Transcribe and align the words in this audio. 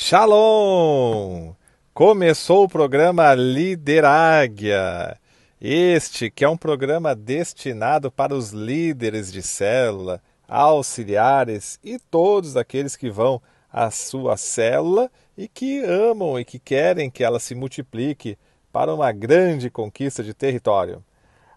Shalom! 0.00 1.54
Começou 1.92 2.62
o 2.62 2.68
programa 2.68 3.34
Lideráguia. 3.34 5.18
Este 5.60 6.30
que 6.30 6.44
é 6.44 6.48
um 6.48 6.56
programa 6.56 7.16
destinado 7.16 8.08
para 8.08 8.32
os 8.32 8.52
líderes 8.52 9.32
de 9.32 9.42
célula, 9.42 10.22
auxiliares 10.46 11.80
e 11.82 11.98
todos 11.98 12.56
aqueles 12.56 12.94
que 12.94 13.10
vão 13.10 13.42
à 13.72 13.90
sua 13.90 14.36
célula 14.36 15.10
e 15.36 15.48
que 15.48 15.80
amam 15.80 16.38
e 16.38 16.44
que 16.44 16.60
querem 16.60 17.10
que 17.10 17.24
ela 17.24 17.40
se 17.40 17.56
multiplique 17.56 18.38
para 18.72 18.94
uma 18.94 19.10
grande 19.10 19.68
conquista 19.68 20.22
de 20.22 20.32
território. 20.32 21.04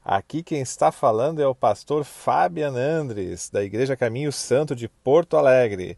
Aqui 0.03 0.41
quem 0.41 0.61
está 0.61 0.91
falando 0.91 1.43
é 1.43 1.45
o 1.45 1.53
pastor 1.53 2.03
Fabian 2.03 2.73
Andres, 2.73 3.51
da 3.51 3.63
Igreja 3.63 3.95
Caminho 3.95 4.31
Santo 4.31 4.75
de 4.75 4.89
Porto 4.89 5.37
Alegre. 5.37 5.95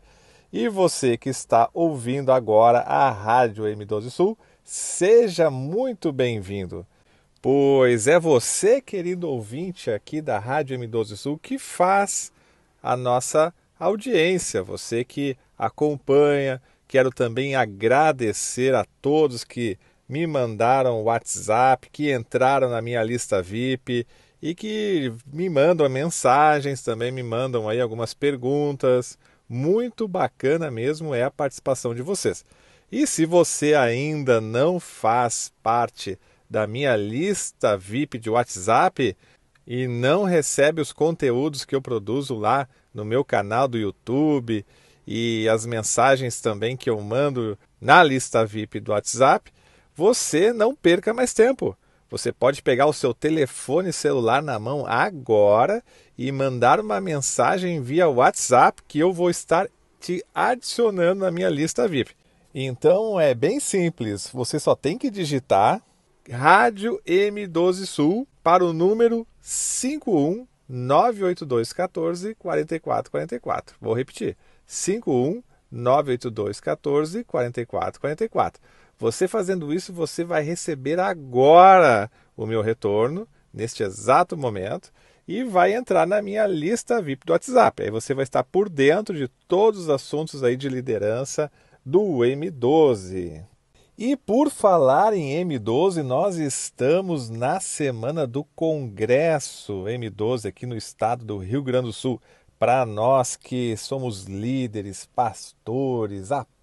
E 0.56 0.70
você 0.70 1.18
que 1.18 1.30
está 1.30 1.68
ouvindo 1.74 2.32
agora 2.32 2.82
a 2.82 3.10
Rádio 3.10 3.64
M12 3.64 4.12
Sul, 4.12 4.38
seja 4.64 5.50
muito 5.50 6.12
bem-vindo. 6.12 6.86
Pois 7.42 8.06
é 8.06 8.20
você, 8.20 8.80
querido 8.80 9.28
ouvinte 9.28 9.90
aqui 9.90 10.22
da 10.22 10.38
Rádio 10.38 10.78
M12 10.78 11.16
Sul, 11.16 11.40
que 11.40 11.58
faz 11.58 12.32
a 12.84 12.96
nossa 12.96 13.52
audiência, 13.80 14.62
você 14.62 15.04
que 15.04 15.36
acompanha. 15.58 16.62
Quero 16.88 17.10
também 17.10 17.56
agradecer 17.56 18.76
a 18.76 18.86
todos 19.02 19.44
que 19.44 19.76
me 20.08 20.28
mandaram 20.28 21.02
WhatsApp, 21.02 21.90
que 21.92 22.14
entraram 22.14 22.70
na 22.70 22.80
minha 22.80 23.02
lista 23.02 23.42
VIP 23.42 24.06
e 24.40 24.54
que 24.54 25.12
me 25.26 25.50
mandam 25.50 25.90
mensagens, 25.90 26.84
também 26.84 27.12
me 27.12 27.24
mandam 27.24 27.68
aí 27.68 27.82
algumas 27.82 28.14
perguntas 28.14 29.18
muito 29.48 30.08
bacana 30.08 30.72
mesmo 30.72 31.14
é 31.14 31.24
a 31.24 31.32
participação 31.32 31.94
de 31.94 32.02
vocês. 32.02 32.44
E 32.92 33.08
se 33.08 33.26
você 33.26 33.74
ainda 33.74 34.40
não 34.40 34.80
faz 34.80 35.52
parte 35.64 36.20
da 36.50 36.68
minha 36.68 36.96
lista 36.96 37.76
VIP 37.76 38.20
de 38.20 38.30
WhatsApp 38.30 39.18
e 39.66 39.88
não 39.88 40.24
recebe 40.24 40.82
os 40.82 40.94
conteúdos 40.94 41.66
que 41.66 41.76
eu 41.76 41.82
produzo 41.82 42.36
lá 42.36 42.68
no 42.94 43.04
meu 43.04 43.26
canal 43.26 43.68
do 43.68 43.78
YouTube 43.78 44.66
e 45.08 45.50
as 45.50 45.66
mensagens 45.66 46.40
também 46.40 46.78
que 46.78 46.90
eu 46.90 47.02
mando 47.02 47.58
na 47.82 48.04
lista 48.04 48.46
VIP 48.46 48.80
do 48.80 48.92
WhatsApp, 48.92 49.52
você 49.96 50.54
não 50.54 50.76
perca 50.76 51.14
mais 51.14 51.34
tempo. 51.34 51.78
Você 52.14 52.32
pode 52.32 52.62
pegar 52.62 52.86
o 52.86 52.94
seu 52.94 53.12
telefone 53.12 53.92
celular 53.92 54.44
na 54.44 54.60
mão 54.60 54.86
agora 54.86 55.84
e 56.16 56.32
mandar 56.32 56.80
uma 56.80 57.02
mensagem 57.02 57.82
via 57.82 58.08
WhatsApp 58.08 58.84
que 58.88 59.00
eu 59.00 59.12
vou 59.12 59.32
estar 59.32 59.68
te 60.00 60.24
adicionando 60.32 61.22
na 61.22 61.32
minha 61.32 61.50
lista 61.50 61.88
VIP. 61.88 62.14
Então 62.54 63.20
é 63.20 63.34
bem 63.34 63.60
simples, 63.60 64.30
você 64.32 64.60
só 64.60 64.76
tem 64.76 64.96
que 64.96 65.10
digitar 65.10 65.82
Rádio 66.30 67.02
M12 67.04 67.88
Sul 67.88 68.28
para 68.44 68.64
o 68.64 68.74
número 68.74 69.26
51 69.42 70.46
98214 70.70 72.36
4444. 72.36 73.76
Vou 73.82 73.96
repetir: 73.96 74.38
51 74.68 75.42
98214 75.72 77.24
4444. 77.24 78.62
Você 79.00 79.28
fazendo 79.28 79.74
isso, 79.74 79.92
você 79.92 80.24
vai 80.24 80.44
receber 80.44 81.00
agora 81.00 82.10
o 82.36 82.46
meu 82.46 82.62
retorno, 82.62 83.28
neste 83.54 83.84
exato 83.84 84.38
momento, 84.38 84.92
e 85.28 85.44
vai 85.44 85.74
entrar 85.74 86.06
na 86.06 86.22
minha 86.22 86.46
lista 86.46 87.02
VIP 87.02 87.26
do 87.26 87.34
WhatsApp. 87.34 87.84
Aí 87.84 87.90
você 87.90 88.14
vai 88.14 88.24
estar 88.24 88.44
por 88.44 88.70
dentro 88.70 89.16
de 89.16 89.28
todos 89.48 89.82
os 89.82 89.90
assuntos 89.90 90.44
aí 90.44 90.56
de 90.56 90.70
liderança 90.70 91.52
do 91.86 92.02
M12. 92.20 93.44
E 93.98 94.18
por 94.18 94.50
falar 94.50 95.14
em 95.14 95.46
M12, 95.46 96.02
nós 96.02 96.38
estamos 96.38 97.30
na 97.30 97.60
semana 97.60 98.26
do 98.26 98.44
Congresso 98.56 99.84
M12 99.84 100.50
aqui 100.50 100.66
no 100.66 100.76
estado 100.76 101.24
do 101.24 101.38
Rio 101.38 101.62
Grande 101.62 101.88
do 101.88 101.94
Sul. 101.94 102.20
Para 102.58 102.86
nós 102.86 103.36
que 103.36 103.78
somos 103.78 104.24
líderes, 104.24 105.06
pastores, 105.06 106.32
apóstolos, 106.32 106.63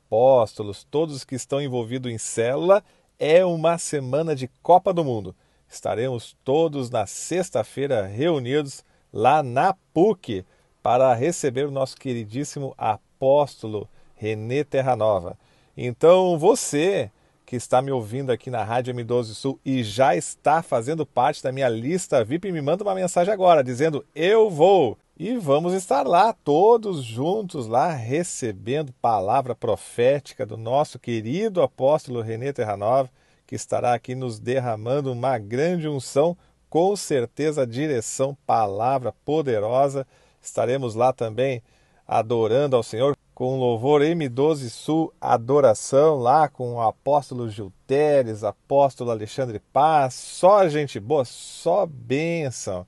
todos 0.91 1.25
que 1.25 1.35
estão 1.35 1.61
envolvidos 1.61 2.11
em 2.11 2.19
célula, 2.19 2.83
é 3.19 3.45
uma 3.45 3.79
semana 3.79 4.35
de 4.35 4.49
Copa 4.63 4.93
do 4.93 5.05
Mundo. 5.05 5.35
Estaremos 5.69 6.37
todos 6.45 6.91
na 6.91 7.07
sexta-feira 7.07 8.07
reunidos 8.07 8.85
lá 9.13 9.43
na 9.43 9.75
PUC 9.95 10.45
para 10.83 11.15
receber 11.15 11.67
o 11.67 11.71
nosso 11.71 11.97
queridíssimo 11.97 12.75
apóstolo 12.77 13.89
Renê 14.17 14.65
Terranova. 14.65 15.39
Então, 15.77 16.39
você 16.39 17.11
que 17.47 17.57
está 17.57 17.83
me 17.83 17.91
ouvindo 17.91 18.31
aqui 18.31 18.49
na 18.49 18.63
Rádio 18.63 18.95
M12 18.95 19.35
Sul 19.35 19.61
e 19.65 19.83
já 19.83 20.15
está 20.15 20.63
fazendo 20.63 21.05
parte 21.05 21.43
da 21.43 21.51
minha 21.51 21.69
lista 21.69 22.25
VIP, 22.25 22.53
me 22.53 22.61
manda 22.61 22.85
uma 22.85 22.95
mensagem 22.95 23.33
agora 23.33 23.63
dizendo: 23.65 24.05
Eu 24.15 24.49
vou. 24.49 24.97
E 25.23 25.37
vamos 25.37 25.75
estar 25.75 26.07
lá, 26.07 26.33
todos 26.33 27.05
juntos, 27.05 27.67
lá, 27.67 27.93
recebendo 27.93 28.91
palavra 29.03 29.55
profética 29.55 30.47
do 30.47 30.57
nosso 30.57 30.99
querido 30.99 31.61
apóstolo 31.61 32.23
Renê 32.23 32.55
Terranova, 32.55 33.11
que 33.47 33.55
estará 33.55 33.93
aqui 33.93 34.15
nos 34.15 34.41
derramando 34.41 35.13
uma 35.13 35.37
grande 35.37 35.87
unção, 35.87 36.35
com 36.71 36.97
certeza, 36.97 37.67
direção, 37.67 38.35
palavra 38.47 39.13
poderosa. 39.23 40.07
Estaremos 40.41 40.95
lá 40.95 41.13
também 41.13 41.63
adorando 42.09 42.75
ao 42.75 42.83
Senhor 42.83 43.15
com 43.35 43.59
louvor 43.59 44.01
M12 44.01 44.71
Sul, 44.71 45.13
adoração 45.21 46.17
lá 46.17 46.49
com 46.49 46.77
o 46.77 46.81
apóstolo 46.81 47.47
Gil 47.51 47.71
Teres, 47.87 48.43
apóstolo 48.43 49.11
Alexandre 49.11 49.59
Paz, 49.71 50.15
só 50.15 50.67
gente 50.67 50.99
boa, 50.99 51.27
só 51.27 51.85
bênção. 51.85 52.87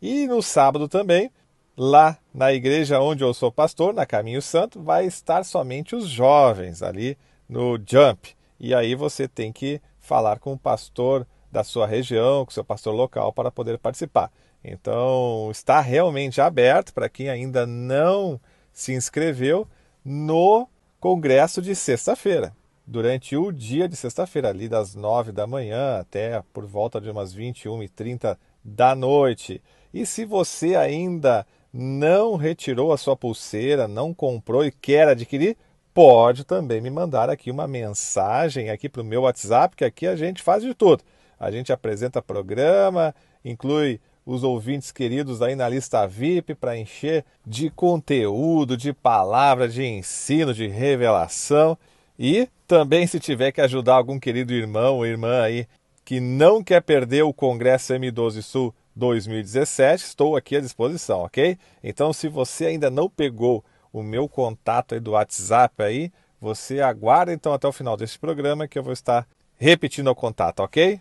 E 0.00 0.28
no 0.28 0.40
sábado 0.40 0.86
também 0.86 1.28
Lá 1.76 2.18
na 2.34 2.52
igreja 2.52 3.00
onde 3.00 3.24
eu 3.24 3.32
sou 3.32 3.50
pastor, 3.50 3.94
na 3.94 4.04
Caminho 4.04 4.42
Santo, 4.42 4.82
vai 4.82 5.06
estar 5.06 5.42
somente 5.42 5.96
os 5.96 6.06
jovens 6.06 6.82
ali 6.82 7.16
no 7.48 7.78
Jump. 7.78 8.36
E 8.60 8.74
aí 8.74 8.94
você 8.94 9.26
tem 9.26 9.50
que 9.50 9.80
falar 9.98 10.38
com 10.38 10.52
o 10.52 10.58
pastor 10.58 11.26
da 11.50 11.64
sua 11.64 11.86
região, 11.86 12.44
com 12.44 12.50
o 12.50 12.54
seu 12.54 12.64
pastor 12.64 12.94
local 12.94 13.32
para 13.32 13.50
poder 13.50 13.78
participar. 13.78 14.30
Então, 14.62 15.48
está 15.50 15.80
realmente 15.80 16.40
aberto 16.40 16.92
para 16.92 17.08
quem 17.08 17.28
ainda 17.28 17.66
não 17.66 18.38
se 18.72 18.92
inscreveu 18.92 19.66
no 20.04 20.68
congresso 21.00 21.62
de 21.62 21.74
sexta-feira. 21.74 22.54
Durante 22.86 23.36
o 23.36 23.50
dia 23.50 23.88
de 23.88 23.96
sexta-feira, 23.96 24.50
ali 24.50 24.68
das 24.68 24.94
nove 24.94 25.32
da 25.32 25.46
manhã 25.46 25.98
até 26.00 26.42
por 26.52 26.66
volta 26.66 27.00
de 27.00 27.10
umas 27.10 27.34
21h30 27.34 28.36
da 28.62 28.94
noite. 28.94 29.62
E 29.92 30.04
se 30.06 30.24
você 30.24 30.74
ainda 30.74 31.46
não 31.72 32.36
retirou 32.36 32.92
a 32.92 32.98
sua 32.98 33.16
pulseira, 33.16 33.88
não 33.88 34.12
comprou 34.12 34.64
e 34.64 34.70
quer 34.70 35.08
adquirir, 35.08 35.56
pode 35.94 36.44
também 36.44 36.80
me 36.80 36.90
mandar 36.90 37.30
aqui 37.30 37.50
uma 37.50 37.66
mensagem 37.66 38.70
aqui 38.70 38.88
para 38.88 39.02
o 39.02 39.04
meu 39.04 39.22
WhatsApp, 39.22 39.76
que 39.76 39.84
aqui 39.84 40.06
a 40.06 40.16
gente 40.16 40.42
faz 40.42 40.62
de 40.62 40.74
tudo. 40.74 41.02
A 41.38 41.50
gente 41.50 41.72
apresenta 41.72 42.22
programa, 42.22 43.14
inclui 43.44 44.00
os 44.24 44.44
ouvintes 44.44 44.92
queridos 44.92 45.42
aí 45.42 45.56
na 45.56 45.68
lista 45.68 46.06
VIP 46.06 46.54
para 46.54 46.76
encher 46.76 47.24
de 47.44 47.70
conteúdo, 47.70 48.76
de 48.76 48.92
palavra, 48.92 49.68
de 49.68 49.84
ensino, 49.84 50.54
de 50.54 50.68
revelação. 50.68 51.76
E 52.18 52.48
também 52.66 53.06
se 53.06 53.18
tiver 53.18 53.50
que 53.50 53.60
ajudar 53.60 53.94
algum 53.96 54.20
querido 54.20 54.52
irmão 54.52 54.96
ou 54.96 55.06
irmã 55.06 55.42
aí 55.42 55.66
que 56.04 56.20
não 56.20 56.62
quer 56.62 56.82
perder 56.82 57.22
o 57.22 57.32
Congresso 57.32 57.92
M12 57.94 58.42
Sul 58.42 58.74
2017, 58.94 60.04
estou 60.04 60.36
aqui 60.36 60.56
à 60.56 60.60
disposição, 60.60 61.20
ok? 61.20 61.58
Então, 61.82 62.12
se 62.12 62.28
você 62.28 62.66
ainda 62.66 62.90
não 62.90 63.08
pegou 63.08 63.64
o 63.92 64.02
meu 64.02 64.28
contato 64.28 64.94
aí 64.94 65.00
do 65.00 65.12
WhatsApp 65.12 65.82
aí, 65.82 66.12
você 66.40 66.80
aguarda 66.80 67.32
então 67.32 67.52
até 67.52 67.68
o 67.68 67.72
final 67.72 67.96
desse 67.96 68.18
programa 68.18 68.66
que 68.66 68.78
eu 68.78 68.82
vou 68.82 68.92
estar 68.92 69.26
repetindo 69.56 70.08
o 70.08 70.14
contato, 70.14 70.60
ok? 70.60 71.00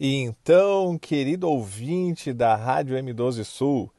E 0.00 0.14
então, 0.22 0.96
querido 0.96 1.48
ouvinte 1.48 2.32
da 2.32 2.54
Rádio 2.54 2.96
M12 2.96 3.44
Sul, 3.44 3.92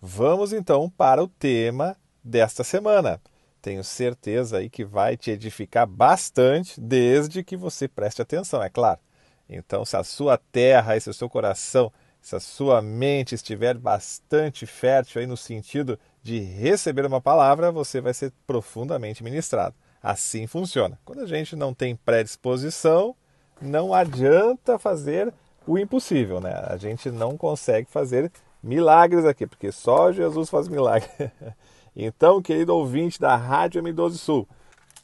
vamos 0.00 0.52
então 0.52 0.90
para 0.90 1.22
o 1.22 1.28
tema 1.28 1.96
desta 2.22 2.64
semana. 2.64 3.20
Tenho 3.62 3.82
certeza 3.82 4.58
aí 4.58 4.68
que 4.68 4.84
vai 4.84 5.16
te 5.16 5.30
edificar 5.30 5.86
bastante, 5.86 6.78
desde 6.80 7.42
que 7.42 7.56
você 7.56 7.88
preste 7.88 8.20
atenção, 8.20 8.62
é 8.62 8.68
claro. 8.68 9.00
Então, 9.48 9.84
se 9.84 9.96
a 9.96 10.04
sua 10.04 10.36
terra 10.36 10.96
e 10.96 11.00
se 11.00 11.08
o 11.08 11.14
seu 11.14 11.30
coração 11.30 11.92
se 12.24 12.34
a 12.34 12.40
sua 12.40 12.80
mente 12.80 13.34
estiver 13.34 13.76
bastante 13.76 14.64
fértil 14.64 15.20
aí 15.20 15.26
no 15.26 15.36
sentido 15.36 15.98
de 16.22 16.40
receber 16.40 17.04
uma 17.04 17.20
palavra, 17.20 17.70
você 17.70 18.00
vai 18.00 18.14
ser 18.14 18.32
profundamente 18.46 19.22
ministrado. 19.22 19.74
Assim 20.02 20.46
funciona. 20.46 20.98
Quando 21.04 21.20
a 21.20 21.26
gente 21.26 21.54
não 21.54 21.74
tem 21.74 21.94
predisposição, 21.94 23.14
não 23.60 23.92
adianta 23.92 24.78
fazer 24.78 25.34
o 25.66 25.78
impossível, 25.78 26.40
né? 26.40 26.64
A 26.66 26.78
gente 26.78 27.10
não 27.10 27.36
consegue 27.36 27.90
fazer 27.90 28.32
milagres 28.62 29.26
aqui, 29.26 29.46
porque 29.46 29.70
só 29.70 30.10
Jesus 30.10 30.48
faz 30.48 30.66
milagre. 30.66 31.10
então, 31.94 32.40
querido 32.40 32.74
ouvinte 32.74 33.20
da 33.20 33.36
Rádio 33.36 33.82
M12 33.82 34.12
Sul, 34.12 34.48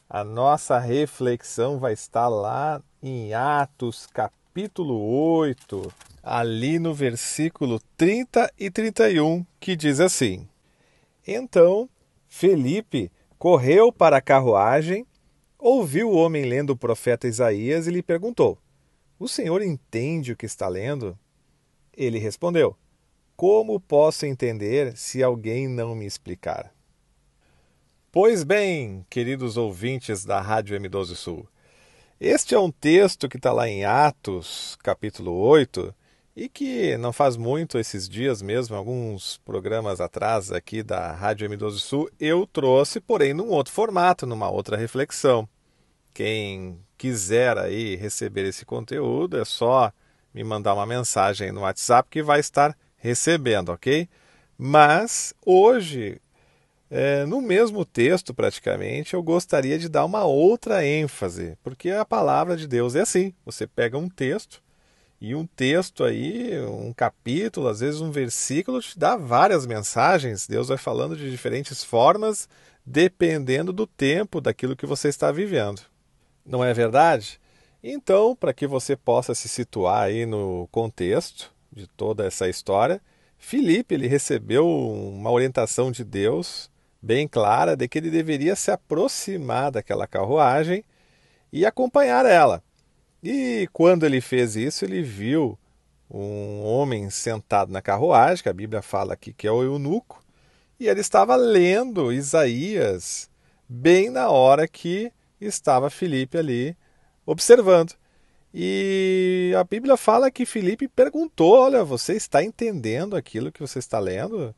A 0.09 0.23
nossa 0.23 0.79
reflexão 0.79 1.77
vai 1.77 1.93
estar 1.93 2.27
lá 2.27 2.81
em 2.99 3.31
Atos, 3.31 4.07
capítulo 4.07 4.40
8, 4.53 5.93
ali 6.21 6.77
no 6.77 6.93
versículo 6.93 7.79
30 7.95 8.51
e 8.59 8.69
31, 8.69 9.45
que 9.59 9.75
diz 9.75 9.99
assim: 9.99 10.47
Então 11.25 11.89
Felipe 12.27 13.11
correu 13.37 13.91
para 13.91 14.17
a 14.17 14.21
carruagem, 14.21 15.05
ouviu 15.57 16.09
o 16.09 16.15
homem 16.15 16.43
lendo 16.43 16.71
o 16.71 16.77
profeta 16.77 17.27
Isaías 17.27 17.87
e 17.87 17.91
lhe 17.91 18.03
perguntou: 18.03 18.57
O 19.17 19.27
senhor 19.27 19.61
entende 19.61 20.33
o 20.33 20.37
que 20.37 20.45
está 20.45 20.67
lendo? 20.67 21.17
Ele 21.95 22.19
respondeu: 22.19 22.75
Como 23.37 23.79
posso 23.79 24.25
entender 24.25 24.97
se 24.97 25.23
alguém 25.23 25.67
não 25.67 25.95
me 25.95 26.05
explicar? 26.05 26.73
Pois 28.11 28.43
bem, 28.43 29.05
queridos 29.09 29.55
ouvintes 29.55 30.25
da 30.25 30.41
Rádio 30.41 30.77
M12 30.77 31.15
Sul, 31.15 31.47
este 32.23 32.53
é 32.53 32.59
um 32.59 32.69
texto 32.69 33.27
que 33.27 33.37
está 33.37 33.51
lá 33.51 33.67
em 33.67 33.83
Atos, 33.83 34.77
capítulo 34.83 35.33
8, 35.33 35.91
e 36.35 36.47
que 36.47 36.95
não 36.97 37.11
faz 37.11 37.35
muito 37.35 37.79
esses 37.79 38.07
dias 38.07 38.43
mesmo, 38.43 38.75
alguns 38.75 39.39
programas 39.39 39.99
atrás 39.99 40.51
aqui 40.51 40.83
da 40.83 41.13
Rádio 41.13 41.49
M12 41.49 41.79
Sul, 41.79 42.11
eu 42.19 42.45
trouxe, 42.45 42.99
porém 42.99 43.33
num 43.33 43.49
outro 43.49 43.73
formato, 43.73 44.27
numa 44.27 44.51
outra 44.51 44.77
reflexão. 44.77 45.49
Quem 46.13 46.79
quiser 46.95 47.57
aí 47.57 47.95
receber 47.95 48.45
esse 48.45 48.65
conteúdo, 48.65 49.39
é 49.39 49.43
só 49.43 49.91
me 50.31 50.43
mandar 50.43 50.75
uma 50.75 50.85
mensagem 50.85 51.51
no 51.51 51.61
WhatsApp 51.61 52.07
que 52.07 52.21
vai 52.21 52.39
estar 52.39 52.77
recebendo, 52.97 53.69
ok? 53.69 54.07
Mas 54.55 55.33
hoje, 55.43 56.21
é, 56.93 57.25
no 57.25 57.41
mesmo 57.41 57.85
texto 57.85 58.33
praticamente, 58.33 59.13
eu 59.13 59.23
gostaria 59.23 59.79
de 59.79 59.87
dar 59.87 60.03
uma 60.03 60.25
outra 60.25 60.85
ênfase, 60.85 61.57
porque 61.63 61.89
a 61.89 62.03
palavra 62.03 62.57
de 62.57 62.67
Deus 62.67 62.95
é 62.95 63.01
assim: 63.01 63.33
você 63.45 63.65
pega 63.65 63.97
um 63.97 64.09
texto 64.09 64.61
e 65.21 65.33
um 65.33 65.45
texto 65.45 66.03
aí, 66.03 66.59
um 66.65 66.91
capítulo, 66.91 67.69
às 67.69 67.79
vezes 67.79 68.01
um 68.01 68.11
versículo, 68.11 68.81
te 68.81 68.99
dá 68.99 69.15
várias 69.15 69.65
mensagens. 69.65 70.45
Deus 70.45 70.67
vai 70.67 70.77
falando 70.77 71.15
de 71.15 71.31
diferentes 71.31 71.81
formas, 71.81 72.49
dependendo 72.85 73.71
do 73.71 73.87
tempo 73.87 74.41
daquilo 74.41 74.75
que 74.75 74.85
você 74.85 75.07
está 75.07 75.31
vivendo. 75.31 75.83
Não 76.45 76.61
é 76.61 76.73
verdade? 76.73 77.39
Então, 77.81 78.35
para 78.35 78.53
que 78.53 78.67
você 78.67 78.97
possa 78.97 79.33
se 79.33 79.47
situar 79.47 80.03
aí 80.03 80.25
no 80.25 80.67
contexto 80.71 81.53
de 81.71 81.87
toda 81.87 82.25
essa 82.25 82.49
história, 82.49 83.01
Filipe 83.37 83.95
ele 83.95 84.07
recebeu 84.07 84.67
uma 84.67 85.31
orientação 85.31 85.89
de 85.89 86.03
Deus 86.03 86.69
bem 87.01 87.27
clara 87.27 87.75
de 87.75 87.87
que 87.87 87.97
ele 87.97 88.11
deveria 88.11 88.55
se 88.55 88.71
aproximar 88.71 89.71
daquela 89.71 90.05
carruagem 90.05 90.83
e 91.51 91.65
acompanhar 91.65 92.25
ela. 92.25 92.63
E 93.23 93.67
quando 93.73 94.05
ele 94.05 94.21
fez 94.21 94.55
isso, 94.55 94.85
ele 94.85 95.01
viu 95.01 95.57
um 96.09 96.63
homem 96.63 97.09
sentado 97.09 97.71
na 97.71 97.81
carruagem, 97.81 98.43
que 98.43 98.49
a 98.49 98.53
Bíblia 98.53 98.81
fala 98.81 99.13
aqui 99.13 99.33
que 99.33 99.47
é 99.47 99.51
o 99.51 99.63
eunuco, 99.63 100.23
e 100.79 100.87
ele 100.87 100.99
estava 100.99 101.35
lendo 101.35 102.11
Isaías 102.11 103.29
bem 103.67 104.09
na 104.09 104.29
hora 104.29 104.67
que 104.67 105.11
estava 105.39 105.89
Felipe 105.89 106.37
ali 106.37 106.75
observando. 107.25 107.93
E 108.53 109.53
a 109.57 109.63
Bíblia 109.63 109.95
fala 109.95 110.29
que 110.29 110.45
Felipe 110.45 110.87
perguntou: 110.87 111.53
Olha, 111.53 111.83
você 111.83 112.13
está 112.13 112.43
entendendo 112.43 113.15
aquilo 113.15 113.51
que 113.51 113.61
você 113.61 113.79
está 113.79 113.97
lendo? 113.99 114.53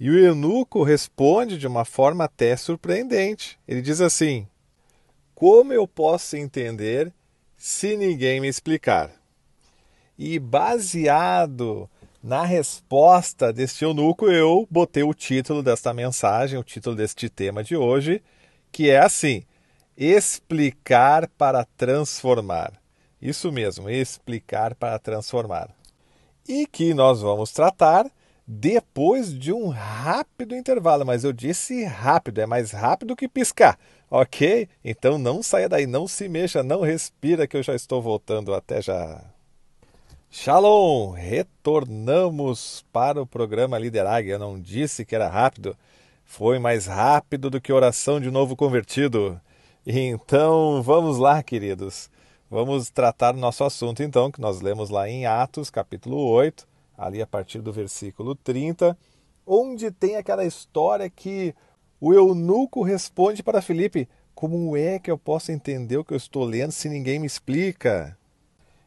E 0.00 0.10
o 0.10 0.18
eunuco 0.18 0.84
responde 0.84 1.58
de 1.58 1.66
uma 1.66 1.84
forma 1.84 2.24
até 2.24 2.56
surpreendente. 2.56 3.58
Ele 3.66 3.82
diz 3.82 4.00
assim: 4.00 4.46
Como 5.34 5.72
eu 5.72 5.88
posso 5.88 6.36
entender 6.36 7.12
se 7.56 7.96
ninguém 7.96 8.40
me 8.40 8.46
explicar. 8.46 9.10
E 10.16 10.38
baseado 10.38 11.90
na 12.22 12.44
resposta 12.44 13.52
deste 13.52 13.84
eunuco, 13.84 14.26
eu 14.26 14.66
botei 14.70 15.02
o 15.02 15.14
título 15.14 15.62
desta 15.62 15.92
mensagem, 15.92 16.58
o 16.58 16.64
título 16.64 16.94
deste 16.94 17.28
tema 17.28 17.64
de 17.64 17.76
hoje, 17.76 18.22
que 18.70 18.90
é 18.90 19.00
assim: 19.00 19.42
Explicar 19.96 21.28
para 21.28 21.64
transformar. 21.76 22.72
Isso 23.20 23.50
mesmo, 23.50 23.90
explicar 23.90 24.76
para 24.76 24.96
transformar. 25.00 25.70
E 26.48 26.68
que 26.68 26.94
nós 26.94 27.20
vamos 27.20 27.50
tratar 27.50 28.08
depois 28.50 29.38
de 29.38 29.52
um 29.52 29.68
rápido 29.68 30.56
intervalo, 30.56 31.04
mas 31.04 31.22
eu 31.22 31.34
disse 31.34 31.84
rápido, 31.84 32.40
é 32.40 32.46
mais 32.46 32.70
rápido 32.70 33.14
que 33.14 33.28
piscar, 33.28 33.78
ok? 34.10 34.66
Então 34.82 35.18
não 35.18 35.42
saia 35.42 35.68
daí, 35.68 35.86
não 35.86 36.08
se 36.08 36.30
mexa, 36.30 36.62
não 36.62 36.80
respira 36.80 37.46
que 37.46 37.58
eu 37.58 37.62
já 37.62 37.74
estou 37.74 38.00
voltando 38.00 38.54
até 38.54 38.80
já. 38.80 39.22
Shalom! 40.30 41.10
Retornamos 41.10 42.86
para 42.90 43.20
o 43.20 43.26
programa 43.26 43.78
Liderag. 43.78 44.30
Eu 44.30 44.38
não 44.38 44.58
disse 44.58 45.04
que 45.04 45.14
era 45.14 45.28
rápido, 45.28 45.76
foi 46.24 46.58
mais 46.58 46.86
rápido 46.86 47.50
do 47.50 47.60
que 47.60 47.70
oração 47.70 48.18
de 48.18 48.30
novo 48.30 48.56
convertido. 48.56 49.38
Então 49.86 50.82
vamos 50.82 51.18
lá, 51.18 51.42
queridos. 51.42 52.08
Vamos 52.50 52.88
tratar 52.88 53.34
nosso 53.34 53.62
assunto 53.62 54.02
então, 54.02 54.30
que 54.30 54.40
nós 54.40 54.62
lemos 54.62 54.88
lá 54.88 55.06
em 55.06 55.26
Atos, 55.26 55.68
capítulo 55.68 56.16
8 56.16 56.66
ali 56.98 57.22
a 57.22 57.26
partir 57.26 57.62
do 57.62 57.72
versículo 57.72 58.34
30, 58.34 58.98
onde 59.46 59.90
tem 59.92 60.16
aquela 60.16 60.44
história 60.44 61.08
que 61.08 61.54
o 62.00 62.12
eunuco 62.12 62.82
responde 62.82 63.42
para 63.42 63.62
Filipe: 63.62 64.08
Como 64.34 64.76
é 64.76 64.98
que 64.98 65.10
eu 65.10 65.16
posso 65.16 65.52
entender 65.52 65.96
o 65.96 66.04
que 66.04 66.12
eu 66.12 66.16
estou 66.16 66.44
lendo 66.44 66.72
se 66.72 66.88
ninguém 66.88 67.20
me 67.20 67.26
explica? 67.26 68.18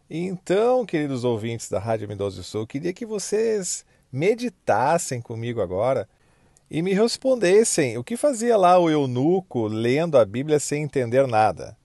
Então, 0.09 0.85
queridos 0.85 1.23
ouvintes 1.23 1.69
da 1.69 1.79
Rádio 1.79 2.09
M12 2.09 2.43
Sul, 2.43 2.61
eu 2.61 2.67
queria 2.67 2.91
que 2.91 3.05
vocês 3.05 3.85
meditassem 4.11 5.21
comigo 5.21 5.61
agora 5.61 6.07
e 6.69 6.81
me 6.81 6.93
respondessem 6.93 7.97
o 7.97 8.03
que 8.03 8.17
fazia 8.17 8.57
lá 8.57 8.77
o 8.77 8.89
eunuco 8.89 9.67
lendo 9.67 10.17
a 10.17 10.25
Bíblia 10.25 10.59
sem 10.59 10.83
entender 10.83 11.25
nada 11.27 11.77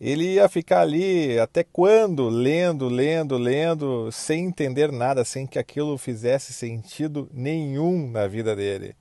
ele 0.00 0.34
ia 0.34 0.48
ficar 0.48 0.80
ali 0.80 1.38
até 1.38 1.62
quando? 1.62 2.30
Lendo, 2.30 2.88
lendo, 2.88 3.36
lendo, 3.36 4.10
sem 4.10 4.46
entender 4.46 4.90
nada, 4.90 5.24
sem 5.24 5.46
que 5.46 5.58
aquilo 5.58 5.98
fizesse 5.98 6.54
sentido 6.54 7.28
nenhum 7.30 8.10
na 8.10 8.26
vida 8.26 8.56
dele. 8.56 8.96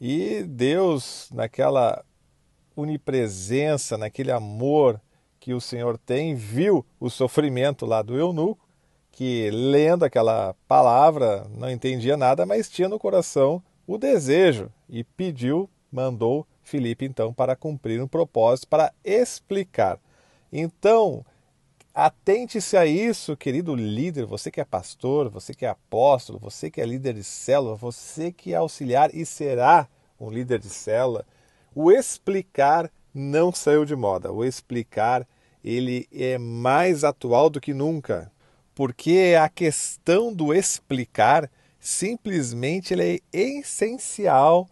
E 0.00 0.42
Deus, 0.44 1.28
naquela 1.30 2.02
onipresença, 2.74 3.98
naquele 3.98 4.32
amor 4.32 4.98
que 5.38 5.52
o 5.52 5.60
Senhor 5.60 5.98
tem, 5.98 6.34
viu 6.34 6.86
o 6.98 7.10
sofrimento 7.10 7.84
lá 7.84 8.00
do 8.00 8.18
eunuco, 8.18 8.66
que 9.12 9.50
lendo 9.50 10.06
aquela 10.06 10.54
palavra 10.66 11.46
não 11.54 11.70
entendia 11.70 12.16
nada, 12.16 12.46
mas 12.46 12.70
tinha 12.70 12.88
no 12.88 12.98
coração 12.98 13.62
o 13.86 13.98
desejo 13.98 14.72
e 14.88 15.04
pediu, 15.04 15.68
mandou 15.92 16.46
Filipe 16.62 17.04
então 17.04 17.30
para 17.30 17.54
cumprir 17.54 18.02
um 18.02 18.08
propósito, 18.08 18.68
para 18.68 18.90
explicar 19.04 19.98
então, 20.52 21.24
atente-se 21.94 22.76
a 22.76 22.86
isso, 22.86 23.36
querido 23.36 23.74
líder, 23.74 24.26
você 24.26 24.50
que 24.50 24.60
é 24.60 24.64
pastor, 24.64 25.28
você 25.28 25.54
que 25.54 25.64
é 25.64 25.68
apóstolo, 25.68 26.38
você 26.38 26.70
que 26.70 26.80
é 26.80 26.86
líder 26.86 27.14
de 27.14 27.24
célula, 27.24 27.76
você 27.76 28.32
que 28.32 28.52
é 28.52 28.56
auxiliar 28.56 29.14
e 29.14 29.24
será 29.24 29.88
um 30.18 30.30
líder 30.30 30.58
de 30.58 30.68
célula. 30.68 31.24
O 31.74 31.90
explicar 31.92 32.90
não 33.14 33.52
saiu 33.52 33.84
de 33.84 33.94
moda. 33.94 34.32
O 34.32 34.44
explicar 34.44 35.26
ele 35.64 36.08
é 36.12 36.38
mais 36.38 37.04
atual 37.04 37.50
do 37.50 37.60
que 37.60 37.74
nunca, 37.74 38.30
porque 38.74 39.36
a 39.40 39.48
questão 39.48 40.32
do 40.32 40.54
explicar 40.54 41.50
simplesmente 41.78 42.94
é 42.94 43.18
essencial 43.32 44.68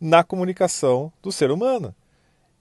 na 0.00 0.24
comunicação 0.24 1.12
do 1.22 1.30
ser 1.30 1.50
humano. 1.50 1.94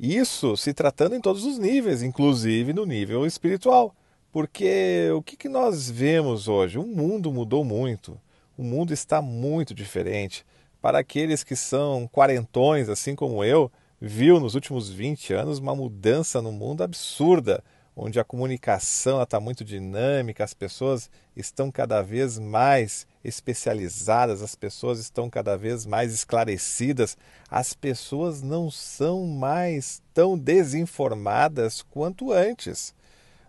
Isso 0.04 0.58
se 0.58 0.74
tratando 0.74 1.14
em 1.14 1.22
todos 1.22 1.46
os 1.46 1.60
níveis, 1.60 2.02
inclusive 2.02 2.74
no 2.74 2.88
nível 2.88 3.24
espiritual. 3.24 3.96
Porque 4.32 5.12
o 5.16 5.22
que, 5.22 5.48
nós 5.48 5.92
vemos 5.92 6.48
hoje? 6.48 6.80
O 6.80 6.88
mundo 6.88 7.32
mudou 7.32 7.64
muito. 7.64 8.20
O 8.58 8.64
mundo 8.64 8.94
está 8.94 9.22
muito 9.22 9.76
diferente. 9.76 10.44
Para 10.82 10.98
aqueles 10.98 11.44
que 11.44 11.56
são 11.56 12.10
quarentões, 12.12 12.90
assim 12.90 13.14
como 13.14 13.44
eu, 13.44 13.72
viu 14.02 14.40
nos 14.40 14.56
últimos 14.56 14.90
20 14.90 15.36
anos 15.36 15.60
uma 15.60 15.76
mudança 15.76 16.42
no 16.42 16.52
mundo 16.52 16.84
absurda 16.84 17.64
onde 17.96 18.20
a 18.20 18.24
comunicação 18.24 19.22
está 19.22 19.40
muito 19.40 19.64
dinâmica, 19.64 20.44
as 20.44 20.54
pessoas 20.54 21.10
estão 21.36 21.72
cada 21.72 22.02
vez 22.02 22.40
mais 22.40 23.06
especializadas, 23.24 24.42
as 24.42 24.56
pessoas 24.56 25.00
estão 25.00 25.30
cada 25.30 25.58
vez 25.58 25.86
mais 25.86 26.14
esclarecidas, 26.14 27.18
as 27.50 27.74
pessoas 27.74 28.42
não 28.42 28.72
são 28.72 29.28
mais 29.28 30.02
tão 30.14 30.38
desinformadas 30.38 31.82
quanto 31.82 32.32
antes. 32.32 32.94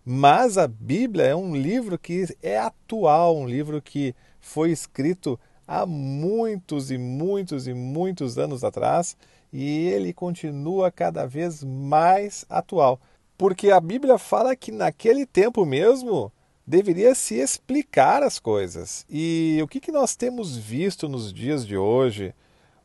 Mas 0.05 0.59
a 0.59 0.67
Bíblia 0.67 1.27
é 1.27 1.37
um 1.37 1.55
livro 1.55 1.99
que 1.99 2.27
é 2.43 2.59
atual, 2.59 3.37
um 3.37 3.47
livro 3.47 3.81
que 3.81 4.15
foi 4.41 4.73
escrito 4.73 5.39
há 5.67 5.87
muitos 5.87 6.91
e 6.91 6.99
muitos 6.99 7.69
e 7.69 7.73
muitos 7.73 8.37
anos 8.37 8.65
atrás 8.65 9.17
e 9.53 9.87
ele 9.89 10.13
continua 10.13 10.91
cada 10.91 11.27
vez 11.27 11.63
mais 11.63 12.45
atual. 12.49 12.99
Porque 13.43 13.73
a 13.73 13.81
Bíblia 13.81 14.19
fala 14.19 14.55
que 14.55 14.71
naquele 14.71 15.27
tempo 15.27 15.67
mesmo 15.67 16.31
deveria 16.65 17.13
se 17.13 17.35
explicar 17.35 18.23
as 18.23 18.39
coisas. 18.39 19.05
E 19.11 19.59
o 19.61 19.67
que, 19.67 19.81
que 19.81 19.91
nós 19.91 20.15
temos 20.15 20.57
visto 20.57 21.09
nos 21.09 21.33
dias 21.33 21.67
de 21.67 21.77
hoje? 21.77 22.33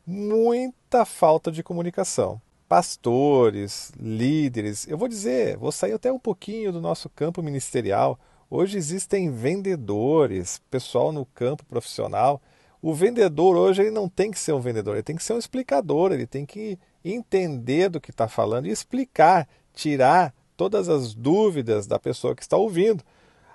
Muita 0.04 1.04
falta 1.04 1.52
de 1.52 1.62
comunicação. 1.62 2.42
Pastores, 2.68 3.92
líderes, 3.96 4.84
eu 4.88 4.98
vou 4.98 5.06
dizer, 5.06 5.56
vou 5.56 5.70
sair 5.70 5.92
até 5.92 6.10
um 6.10 6.18
pouquinho 6.18 6.72
do 6.72 6.80
nosso 6.80 7.08
campo 7.08 7.40
ministerial. 7.40 8.18
Hoje 8.50 8.78
existem 8.78 9.30
vendedores, 9.30 10.60
pessoal 10.68 11.12
no 11.12 11.24
campo 11.24 11.64
profissional. 11.66 12.42
O 12.82 12.92
vendedor 12.92 13.54
hoje 13.54 13.82
ele 13.82 13.92
não 13.92 14.08
tem 14.08 14.32
que 14.32 14.40
ser 14.40 14.54
um 14.54 14.60
vendedor, 14.60 14.96
ele 14.96 15.04
tem 15.04 15.14
que 15.14 15.22
ser 15.22 15.34
um 15.34 15.38
explicador, 15.38 16.10
ele 16.10 16.26
tem 16.26 16.44
que 16.44 16.76
entender 17.04 17.88
do 17.88 18.00
que 18.00 18.10
está 18.10 18.26
falando 18.26 18.66
e 18.66 18.72
explicar, 18.72 19.48
tirar 19.72 20.34
todas 20.58 20.88
as 20.88 21.14
dúvidas 21.14 21.86
da 21.86 22.00
pessoa 22.00 22.34
que 22.34 22.42
está 22.42 22.56
ouvindo 22.56 23.02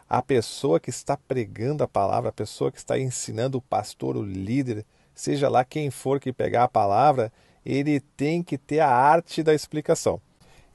a 0.10 0.22
pessoa 0.22 0.80
que 0.80 0.90
está 0.90 1.18
pregando 1.18 1.84
a 1.84 1.88
palavra, 1.88 2.30
a 2.30 2.34
pessoa 2.34 2.72
que 2.72 2.78
está 2.78 3.00
ensinando 3.00 3.58
o 3.58 3.62
pastor, 3.62 4.16
o 4.16 4.24
líder, 4.24 4.86
seja 5.14 5.50
lá 5.50 5.66
quem 5.66 5.90
for 5.90 6.20
que 6.20 6.32
pegar 6.32 6.64
a 6.64 6.68
palavra, 6.68 7.32
ele 7.66 8.00
tem 8.00 8.44
que 8.44 8.58
ter 8.58 8.80
a 8.80 8.90
arte 8.90 9.42
da 9.42 9.54
explicação. 9.54 10.22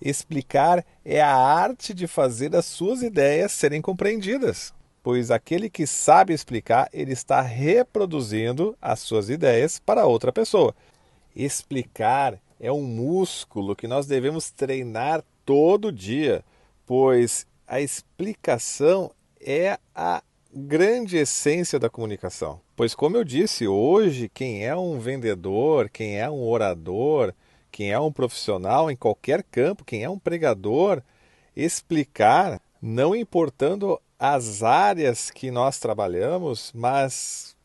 Explicar 0.03 0.85
é 1.05 1.21
a 1.21 1.35
arte 1.35 1.95
de 1.95 2.07
fazer 2.07 2.55
as 2.55 2.67
suas 2.67 3.03
ideias 3.03 3.53
serem 3.53 3.81
compreendidas, 3.81 4.75
pois 5.05 5.31
aquele 5.31 5.71
que 5.71 5.87
sabe 5.87 6.35
explicar, 6.35 6.89
ele 6.93 7.13
está 7.13 7.41
reproduzindo 7.41 8.77
as 8.83 9.01
suas 9.01 9.31
ideias 9.31 9.79
para 9.79 10.07
outra 10.07 10.33
pessoa. 10.33 10.75
Explicar 11.35 12.39
é 12.61 12.73
um 12.73 12.83
músculo 12.83 13.77
que 13.77 13.87
nós 13.87 14.07
devemos 14.07 14.51
treinar 14.51 15.23
todo 15.49 15.90
dia, 15.90 16.45
pois 16.85 17.47
a 17.67 17.81
explicação 17.81 19.11
é 19.40 19.78
a 19.95 20.23
grande 20.52 21.17
essência 21.17 21.78
da 21.78 21.88
comunicação. 21.88 22.61
Pois, 22.76 22.95
como 22.95 23.17
eu 23.17 23.25
disse, 23.25 23.67
hoje, 23.67 24.28
quem 24.28 24.67
é 24.67 24.76
um 24.76 24.99
vendedor, 24.99 25.88
quem 25.88 26.21
é 26.21 26.28
um 26.28 26.47
orador, 26.47 27.33
quem 27.73 27.90
é 27.90 27.99
um 27.99 28.12
profissional 28.12 28.90
em 28.90 28.97
qualquer 28.97 29.43
campo, 29.43 29.87
quem 29.87 30.05
é 30.05 30.11
um 30.11 30.19
pregador, 30.19 31.02
explicar, 31.57 32.61
não 32.83 33.17
importando 33.17 33.99
as 34.19 34.62
áreas 34.62 35.31
que 35.31 35.50
nós 35.50 35.78
trabalhamos, 35.78 36.71
mas 36.75 37.57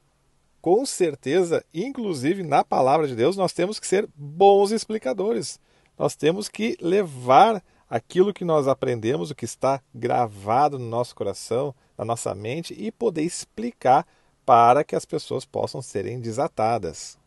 com 0.62 0.86
certeza, 0.86 1.66
inclusive 1.74 2.44
na 2.44 2.64
palavra 2.64 3.10
de 3.10 3.16
Deus, 3.16 3.36
nós 3.36 3.52
temos 3.52 3.78
que 3.78 3.86
ser 3.86 4.08
bons 4.16 4.72
explicadores. 4.72 5.60
Nós 6.00 6.16
temos 6.16 6.48
que 6.48 6.78
levar 6.80 7.62
aquilo 7.94 8.34
que 8.34 8.44
nós 8.44 8.68
aprendemos, 8.68 9.30
o 9.30 9.36
que 9.36 9.46
está 9.46 9.80
gravado 9.94 10.80
no 10.80 10.90
nosso 10.90 11.14
coração, 11.14 11.76
na 11.96 12.04
nossa 12.04 12.34
mente 12.34 12.74
e 12.76 12.92
poder 12.92 13.22
explicar 13.22 14.04
para 14.44 14.84
que 14.84 14.96
as 14.96 15.06
pessoas 15.06 15.46
possam 15.46 15.80
serem 15.80 16.20
desatadas. 16.20 17.20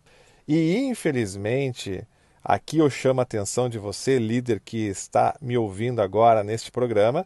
E 0.46 0.76
infelizmente, 0.76 2.04
aqui 2.42 2.78
eu 2.78 2.90
chamo 2.90 3.20
a 3.20 3.22
atenção 3.22 3.68
de 3.68 3.78
você, 3.78 4.18
líder 4.18 4.58
que 4.58 4.88
está 4.88 5.36
me 5.40 5.56
ouvindo 5.56 6.02
agora 6.02 6.42
neste 6.42 6.72
programa, 6.72 7.24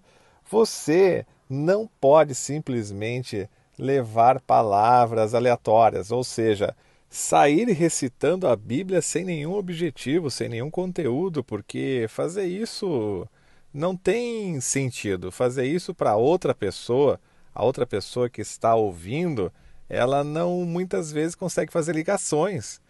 você 0.50 1.24
não 1.48 1.88
pode 1.98 2.34
simplesmente 2.34 3.48
levar 3.78 4.38
palavras 4.42 5.34
aleatórias, 5.34 6.10
ou 6.10 6.22
seja, 6.22 6.76
sair 7.10 7.68
recitando 7.72 8.46
a 8.46 8.54
Bíblia 8.54 9.02
sem 9.02 9.24
nenhum 9.24 9.54
objetivo, 9.54 10.30
sem 10.30 10.48
nenhum 10.48 10.70
conteúdo, 10.70 11.42
porque 11.42 12.06
fazer 12.08 12.46
isso 12.46 13.26
não 13.74 13.96
tem 13.96 14.60
sentido. 14.60 15.32
Fazer 15.32 15.66
isso 15.66 15.92
para 15.92 16.16
outra 16.16 16.54
pessoa, 16.54 17.20
a 17.52 17.64
outra 17.64 17.84
pessoa 17.84 18.30
que 18.30 18.40
está 18.40 18.76
ouvindo, 18.76 19.52
ela 19.88 20.22
não 20.22 20.64
muitas 20.64 21.10
vezes 21.10 21.34
consegue 21.34 21.72
fazer 21.72 21.94
ligações. 21.94 22.80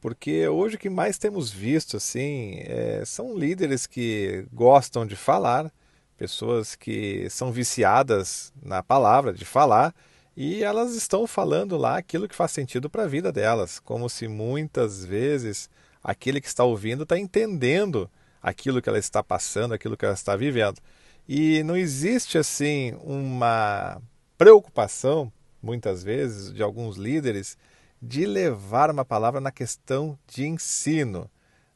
Porque 0.00 0.46
hoje 0.48 0.76
o 0.76 0.78
que 0.78 0.90
mais 0.90 1.18
temos 1.18 1.50
visto 1.50 1.96
assim 1.96 2.60
é, 2.66 3.02
são 3.06 3.36
líderes 3.36 3.86
que 3.86 4.46
gostam 4.52 5.06
de 5.06 5.16
falar, 5.16 5.72
pessoas 6.18 6.74
que 6.74 7.28
são 7.30 7.50
viciadas 7.50 8.52
na 8.62 8.82
palavra, 8.82 9.32
de 9.32 9.44
falar, 9.44 9.94
e 10.36 10.62
elas 10.62 10.94
estão 10.94 11.26
falando 11.26 11.76
lá 11.76 11.96
aquilo 11.98 12.28
que 12.28 12.34
faz 12.34 12.52
sentido 12.52 12.88
para 12.88 13.04
a 13.04 13.08
vida 13.08 13.32
delas, 13.32 13.78
como 13.78 14.08
se 14.08 14.28
muitas 14.28 15.04
vezes 15.04 15.68
aquele 16.02 16.40
que 16.40 16.46
está 16.46 16.64
ouvindo 16.64 17.02
está 17.02 17.18
entendendo 17.18 18.10
aquilo 18.42 18.80
que 18.80 18.88
ela 18.88 18.98
está 18.98 19.22
passando, 19.22 19.74
aquilo 19.74 19.96
que 19.96 20.04
ela 20.04 20.14
está 20.14 20.36
vivendo. 20.36 20.80
E 21.28 21.62
não 21.62 21.76
existe 21.76 22.38
assim 22.38 22.96
uma 23.02 24.00
preocupação, 24.38 25.32
muitas 25.62 26.02
vezes, 26.02 26.52
de 26.52 26.62
alguns 26.62 26.96
líderes 26.96 27.58
de 28.00 28.24
levar 28.24 28.90
uma 28.90 29.04
palavra 29.04 29.40
na 29.40 29.50
questão 29.50 30.18
de 30.26 30.46
ensino, 30.46 31.30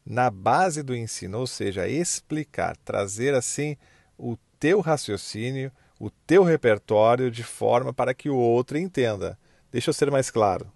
na 0.07 0.31
base 0.31 0.83
do 0.83 0.95
ensino, 0.95 1.39
ou 1.39 1.47
seja, 1.47 1.87
explicar, 1.87 2.77
trazer 2.79 3.35
assim 3.35 3.77
o 4.19 4.37
teu 4.59 4.81
raciocínio, 4.81 5.71
o 5.99 6.11
teu 6.11 6.43
repertório 6.43 7.31
de 7.31 7.43
forma 7.43 7.93
para 7.93 8.15
que 8.15 8.29
o 8.29 8.37
outro 8.37 8.79
entenda. 8.79 9.39
Deixa 9.71 9.91
eu 9.91 9.95
ser 9.95 10.11
mais 10.11 10.31
claro. 10.31 10.71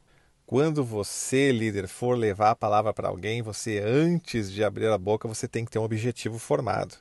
Quando 0.46 0.82
você, 0.82 1.52
líder, 1.52 1.86
for 1.86 2.16
levar 2.16 2.52
a 2.52 2.56
palavra 2.56 2.92
para 2.92 3.08
alguém, 3.08 3.42
você 3.42 3.78
antes 3.78 4.50
de 4.50 4.64
abrir 4.64 4.88
a 4.88 4.96
boca, 4.96 5.28
você 5.28 5.46
tem 5.46 5.64
que 5.64 5.70
ter 5.70 5.78
um 5.78 5.84
objetivo 5.84 6.38
formado. 6.38 6.96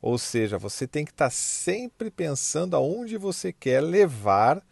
Ou 0.00 0.16
seja, 0.16 0.56
você 0.56 0.86
tem 0.86 1.04
que 1.04 1.10
estar 1.10 1.30
sempre 1.30 2.10
pensando 2.10 2.74
aonde 2.74 3.18
você 3.18 3.52
quer 3.52 3.82
levar, 3.82 4.62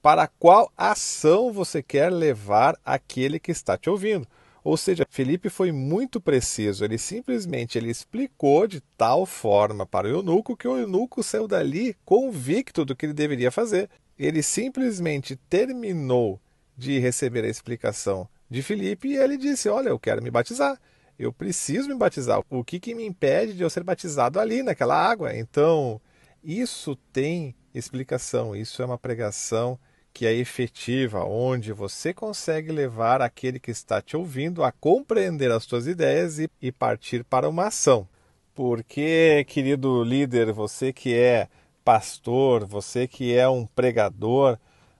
para 0.00 0.28
qual 0.28 0.70
ação 0.76 1.52
você 1.52 1.82
quer 1.82 2.12
levar 2.12 2.78
aquele 2.84 3.40
que 3.40 3.50
está 3.50 3.76
te 3.76 3.90
ouvindo. 3.90 4.28
Ou 4.64 4.78
seja, 4.78 5.04
Felipe 5.10 5.50
foi 5.50 5.70
muito 5.70 6.18
preciso, 6.18 6.86
ele 6.86 6.96
simplesmente 6.96 7.76
ele 7.76 7.90
explicou 7.90 8.66
de 8.66 8.80
tal 8.96 9.26
forma 9.26 9.84
para 9.84 10.06
o 10.06 10.10
eunuco 10.10 10.56
que 10.56 10.66
o 10.66 10.78
eunuco 10.78 11.22
saiu 11.22 11.46
dali 11.46 11.94
convicto 12.02 12.82
do 12.82 12.96
que 12.96 13.04
ele 13.04 13.12
deveria 13.12 13.50
fazer. 13.50 13.90
Ele 14.18 14.42
simplesmente 14.42 15.36
terminou 15.36 16.40
de 16.74 16.98
receber 16.98 17.44
a 17.44 17.48
explicação 17.48 18.26
de 18.48 18.62
Felipe 18.62 19.08
e 19.08 19.16
ele 19.16 19.36
disse: 19.36 19.68
Olha, 19.68 19.90
eu 19.90 19.98
quero 19.98 20.22
me 20.22 20.30
batizar, 20.30 20.80
eu 21.18 21.30
preciso 21.30 21.88
me 21.88 21.94
batizar. 21.94 22.42
O 22.48 22.64
que, 22.64 22.80
que 22.80 22.94
me 22.94 23.04
impede 23.04 23.52
de 23.52 23.62
eu 23.62 23.68
ser 23.68 23.82
batizado 23.82 24.40
ali, 24.40 24.62
naquela 24.62 24.96
água? 24.96 25.36
Então, 25.36 26.00
isso 26.42 26.96
tem 27.12 27.54
explicação, 27.74 28.56
isso 28.56 28.80
é 28.80 28.86
uma 28.86 28.96
pregação 28.96 29.78
que 30.14 30.24
é 30.24 30.32
efetiva, 30.32 31.24
onde 31.24 31.72
você 31.72 32.14
consegue 32.14 32.70
levar 32.70 33.20
aquele 33.20 33.58
que 33.58 33.72
está 33.72 34.00
te 34.00 34.16
ouvindo 34.16 34.62
a 34.62 34.70
compreender 34.70 35.50
as 35.50 35.64
suas 35.64 35.88
ideias 35.88 36.38
e, 36.38 36.48
e 36.62 36.70
partir 36.70 37.24
para 37.24 37.48
uma 37.48 37.66
ação. 37.66 38.08
Porque, 38.54 39.44
querido 39.48 40.04
líder, 40.04 40.52
você 40.52 40.92
que 40.92 41.12
é 41.12 41.48
pastor, 41.84 42.64
você 42.64 43.08
que 43.08 43.36
é 43.36 43.48
um 43.48 43.66
pregador, 43.66 44.56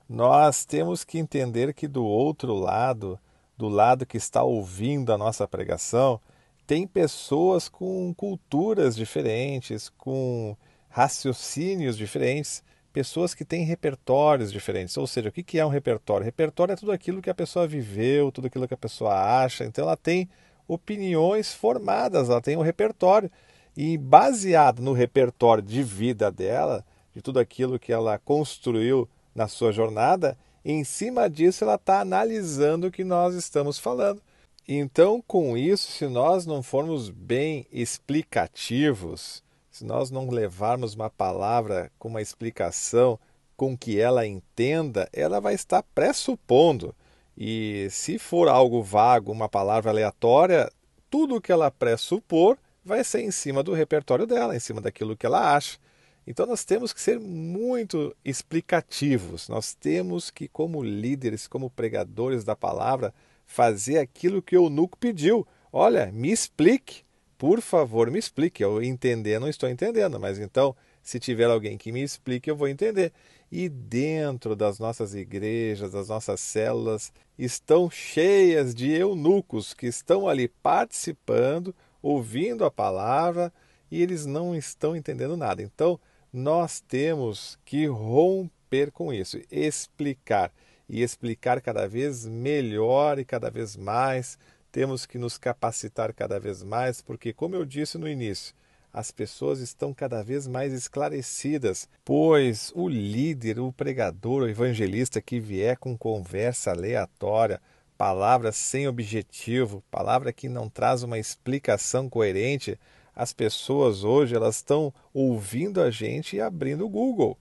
nós 0.07 0.65
temos 0.65 1.05
que 1.05 1.17
entender 1.17 1.73
que 1.73 1.87
do 1.87 2.03
outro 2.03 2.53
lado, 2.53 3.17
do 3.57 3.69
lado 3.69 4.05
que 4.05 4.17
está 4.17 4.43
ouvindo 4.43 5.13
a 5.13 5.17
nossa 5.17 5.47
pregação, 5.47 6.19
tem 6.67 6.85
pessoas 6.85 7.69
com 7.69 8.13
culturas 8.13 8.97
diferentes, 8.97 9.87
com 9.97 10.57
raciocínios 10.89 11.95
diferentes, 11.97 12.61
pessoas 12.95 13.33
que 13.33 13.43
têm 13.43 13.65
repertórios 13.65 14.53
diferentes. 14.53 14.95
Ou 14.95 15.05
seja, 15.05 15.27
o 15.27 15.31
que 15.33 15.59
é 15.59 15.65
um 15.65 15.69
repertório? 15.69 16.23
Repertório 16.23 16.71
é 16.71 16.75
tudo 16.77 16.93
aquilo 16.93 17.21
que 17.21 17.29
a 17.29 17.35
pessoa 17.35 17.67
viveu, 17.67 18.31
tudo 18.31 18.47
aquilo 18.47 18.65
que 18.65 18.73
a 18.73 18.77
pessoa 18.77 19.43
acha. 19.43 19.65
Então 19.65 19.83
ela 19.83 19.97
tem 19.97 20.29
opiniões 20.65 21.53
formadas, 21.53 22.29
ela 22.29 22.39
tem 22.39 22.55
um 22.55 22.61
repertório. 22.61 23.29
E 23.75 23.97
baseado 23.97 24.81
no 24.81 24.93
repertório 24.93 25.61
de 25.61 25.83
vida 25.83 26.31
dela, 26.31 26.85
de 27.13 27.21
tudo 27.21 27.37
aquilo 27.37 27.77
que 27.77 27.91
ela 27.91 28.17
construiu 28.17 29.09
na 29.35 29.49
sua 29.49 29.73
jornada, 29.73 30.37
em 30.63 30.81
cima 30.85 31.29
disso 31.29 31.65
ela 31.65 31.75
está 31.75 31.99
analisando 31.99 32.87
o 32.87 32.91
que 32.91 33.03
nós 33.03 33.35
estamos 33.35 33.77
falando. 33.77 34.21
Então, 34.65 35.21
com 35.27 35.57
isso, 35.57 35.91
se 35.91 36.07
nós 36.07 36.45
não 36.45 36.63
formos 36.63 37.09
bem 37.09 37.67
explicativos, 37.73 39.43
se 39.75 39.83
nós 39.83 40.09
não 40.09 40.29
levarmos 40.29 40.95
uma 40.95 41.09
palavra 41.09 41.91
com 41.99 42.07
uma 42.07 42.21
explicação 42.21 43.19
com 43.57 43.77
que 43.77 43.99
ela 43.99 44.25
entenda, 44.25 45.09
ela 45.11 45.41
vai 45.41 45.53
estar 45.53 45.83
pressupondo. 45.93 46.95
E 47.37 47.89
se 47.91 48.17
for 48.17 48.47
algo 48.47 48.81
vago, 48.81 49.33
uma 49.33 49.49
palavra 49.49 49.91
aleatória, 49.91 50.71
tudo 51.09 51.41
que 51.41 51.51
ela 51.51 51.69
pressupor 51.69 52.57
vai 52.85 53.03
ser 53.03 53.23
em 53.23 53.31
cima 53.31 53.61
do 53.61 53.73
repertório 53.73 54.25
dela, 54.25 54.55
em 54.55 54.61
cima 54.61 54.79
daquilo 54.79 55.17
que 55.17 55.25
ela 55.25 55.53
acha. 55.53 55.77
Então 56.25 56.45
nós 56.45 56.63
temos 56.63 56.93
que 56.93 57.01
ser 57.01 57.19
muito 57.19 58.15
explicativos. 58.23 59.49
Nós 59.49 59.73
temos 59.73 60.31
que, 60.31 60.47
como 60.47 60.81
líderes, 60.81 61.49
como 61.49 61.69
pregadores 61.69 62.45
da 62.45 62.55
palavra, 62.55 63.13
fazer 63.45 63.97
aquilo 63.97 64.41
que 64.41 64.57
o 64.57 64.63
eunuco 64.67 64.97
pediu. 64.97 65.45
Olha, 65.69 66.09
me 66.13 66.31
explique, 66.31 67.03
por 67.37 67.61
favor, 67.61 68.09
me 68.09 68.19
explique. 68.19 68.63
Eu 68.63 68.81
entender, 68.81 69.39
não 69.39 69.49
estou 69.49 69.69
entendendo, 69.69 70.19
mas 70.19 70.39
então, 70.39 70.75
se 71.01 71.19
tiver 71.19 71.45
alguém 71.45 71.77
que 71.77 71.91
me 71.91 72.01
explique, 72.01 72.49
eu 72.49 72.55
vou 72.55 72.67
entender. 72.67 73.11
E 73.51 73.69
dentro 73.69 74.55
das 74.55 74.79
nossas 74.79 75.13
igrejas, 75.13 75.91
das 75.91 76.09
nossas 76.09 76.39
células, 76.39 77.13
estão 77.37 77.89
cheias 77.89 78.73
de 78.73 78.91
eunucos 78.91 79.73
que 79.73 79.87
estão 79.87 80.27
ali 80.27 80.47
participando, 80.47 81.75
ouvindo 82.01 82.65
a 82.65 82.71
palavra 82.71 83.53
e 83.91 84.01
eles 84.01 84.25
não 84.25 84.55
estão 84.55 84.95
entendendo 84.95 85.37
nada. 85.37 85.61
Então, 85.61 85.99
nós 86.33 86.81
temos 86.81 87.57
que 87.63 87.85
romper 87.85 88.91
com 88.91 89.13
isso, 89.13 89.39
explicar 89.49 90.51
e 90.87 91.01
explicar 91.01 91.61
cada 91.61 91.87
vez 91.87 92.25
melhor 92.25 93.19
e 93.19 93.25
cada 93.25 93.49
vez 93.49 93.75
mais. 93.75 94.37
Temos 94.75 95.05
que 95.05 95.17
nos 95.17 95.37
capacitar 95.37 96.13
cada 96.13 96.37
vez 96.37 96.61
mais, 96.61 97.01
porque, 97.01 97.31
como 97.31 97.55
eu 97.55 97.63
disse 97.63 97.97
no 97.97 98.09
início, 98.09 98.53
as 98.91 99.09
pessoas 99.09 99.61
estão 99.61 99.93
cada 99.93 100.21
vez 100.21 100.49
mais 100.49 100.73
esclarecidas, 100.73 101.87
pois 102.03 102.73
o 102.75 102.89
líder, 102.89 103.57
o 103.57 103.71
pregador, 103.71 104.41
o 104.41 104.49
evangelista 104.49 105.21
que 105.21 105.39
vier 105.39 105.77
com 105.77 105.97
conversa 105.97 106.71
aleatória, 106.71 107.61
palavras 107.97 108.57
sem 108.57 108.85
objetivo, 108.85 109.81
palavra 109.89 110.33
que 110.33 110.49
não 110.49 110.67
traz 110.67 111.03
uma 111.03 111.17
explicação 111.17 112.09
coerente, 112.09 112.77
as 113.15 113.31
pessoas 113.31 114.03
hoje 114.03 114.35
elas 114.35 114.57
estão 114.57 114.93
ouvindo 115.13 115.81
a 115.81 115.89
gente 115.89 116.35
e 116.35 116.41
abrindo 116.41 116.85
o 116.85 116.89
Google. 116.89 117.37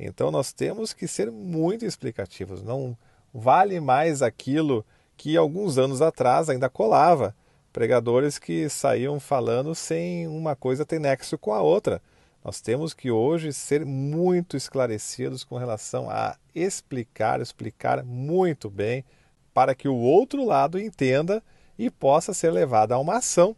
Então 0.00 0.30
nós 0.30 0.54
temos 0.54 0.94
que 0.94 1.06
ser 1.06 1.30
muito 1.30 1.84
explicativos. 1.84 2.62
Não 2.62 2.96
vale 3.30 3.78
mais 3.78 4.22
aquilo 4.22 4.86
que 5.18 5.36
alguns 5.36 5.76
anos 5.76 6.00
atrás 6.00 6.48
ainda 6.48 6.70
colava 6.70 7.34
pregadores 7.72 8.38
que 8.38 8.68
saíam 8.68 9.18
falando 9.18 9.74
sem 9.74 10.26
uma 10.28 10.56
coisa 10.56 10.86
ter 10.86 11.00
nexo 11.00 11.36
com 11.36 11.52
a 11.52 11.60
outra. 11.60 12.00
Nós 12.42 12.60
temos 12.60 12.94
que 12.94 13.10
hoje 13.10 13.52
ser 13.52 13.84
muito 13.84 14.56
esclarecidos 14.56 15.42
com 15.42 15.56
relação 15.58 16.08
a 16.08 16.36
explicar, 16.54 17.40
explicar 17.40 18.04
muito 18.04 18.70
bem, 18.70 19.04
para 19.52 19.74
que 19.74 19.88
o 19.88 19.96
outro 19.96 20.44
lado 20.44 20.78
entenda 20.78 21.42
e 21.76 21.90
possa 21.90 22.32
ser 22.32 22.52
levada 22.52 22.94
a 22.94 22.98
uma 22.98 23.16
ação, 23.16 23.56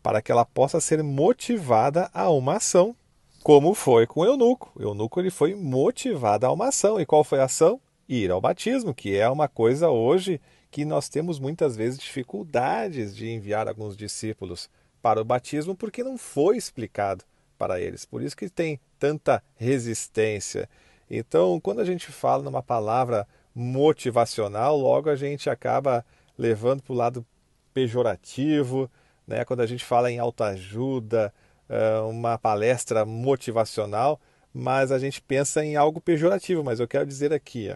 para 0.00 0.22
que 0.22 0.30
ela 0.30 0.44
possa 0.44 0.80
ser 0.80 1.02
motivada 1.02 2.08
a 2.14 2.30
uma 2.30 2.56
ação, 2.56 2.94
como 3.42 3.74
foi 3.74 4.06
com 4.06 4.20
o 4.20 4.24
eunuco. 4.24 4.70
O 4.76 4.82
eunuco 4.82 5.18
ele 5.18 5.30
foi 5.30 5.56
motivado 5.56 6.46
a 6.46 6.52
uma 6.52 6.68
ação. 6.68 7.00
E 7.00 7.04
qual 7.04 7.24
foi 7.24 7.40
a 7.40 7.44
ação? 7.44 7.80
Ir 8.08 8.30
ao 8.30 8.40
batismo, 8.40 8.94
que 8.94 9.16
é 9.16 9.28
uma 9.28 9.48
coisa 9.48 9.90
hoje 9.90 10.40
que 10.70 10.84
nós 10.84 11.08
temos 11.08 11.38
muitas 11.38 11.76
vezes 11.76 11.98
dificuldades 11.98 13.14
de 13.14 13.28
enviar 13.28 13.66
alguns 13.68 13.96
discípulos 13.96 14.70
para 15.02 15.20
o 15.20 15.24
batismo 15.24 15.74
porque 15.74 16.04
não 16.04 16.16
foi 16.16 16.56
explicado 16.56 17.24
para 17.58 17.80
eles. 17.80 18.04
Por 18.04 18.22
isso 18.22 18.36
que 18.36 18.48
tem 18.48 18.78
tanta 18.98 19.42
resistência. 19.56 20.68
Então, 21.10 21.60
quando 21.60 21.80
a 21.80 21.84
gente 21.84 22.12
fala 22.12 22.42
numa 22.42 22.62
palavra 22.62 23.26
motivacional, 23.54 24.76
logo 24.76 25.10
a 25.10 25.16
gente 25.16 25.50
acaba 25.50 26.04
levando 26.38 26.82
para 26.82 26.92
o 26.92 26.96
lado 26.96 27.26
pejorativo, 27.74 28.90
né? 29.26 29.44
quando 29.44 29.60
a 29.60 29.66
gente 29.66 29.84
fala 29.84 30.10
em 30.10 30.18
autoajuda, 30.18 31.34
eh, 31.68 32.00
uma 32.00 32.38
palestra 32.38 33.04
motivacional, 33.04 34.20
mas 34.52 34.92
a 34.92 34.98
gente 34.98 35.20
pensa 35.20 35.64
em 35.64 35.76
algo 35.76 36.00
pejorativo. 36.00 36.64
Mas 36.64 36.80
eu 36.80 36.88
quero 36.88 37.06
dizer 37.06 37.32
aqui, 37.32 37.74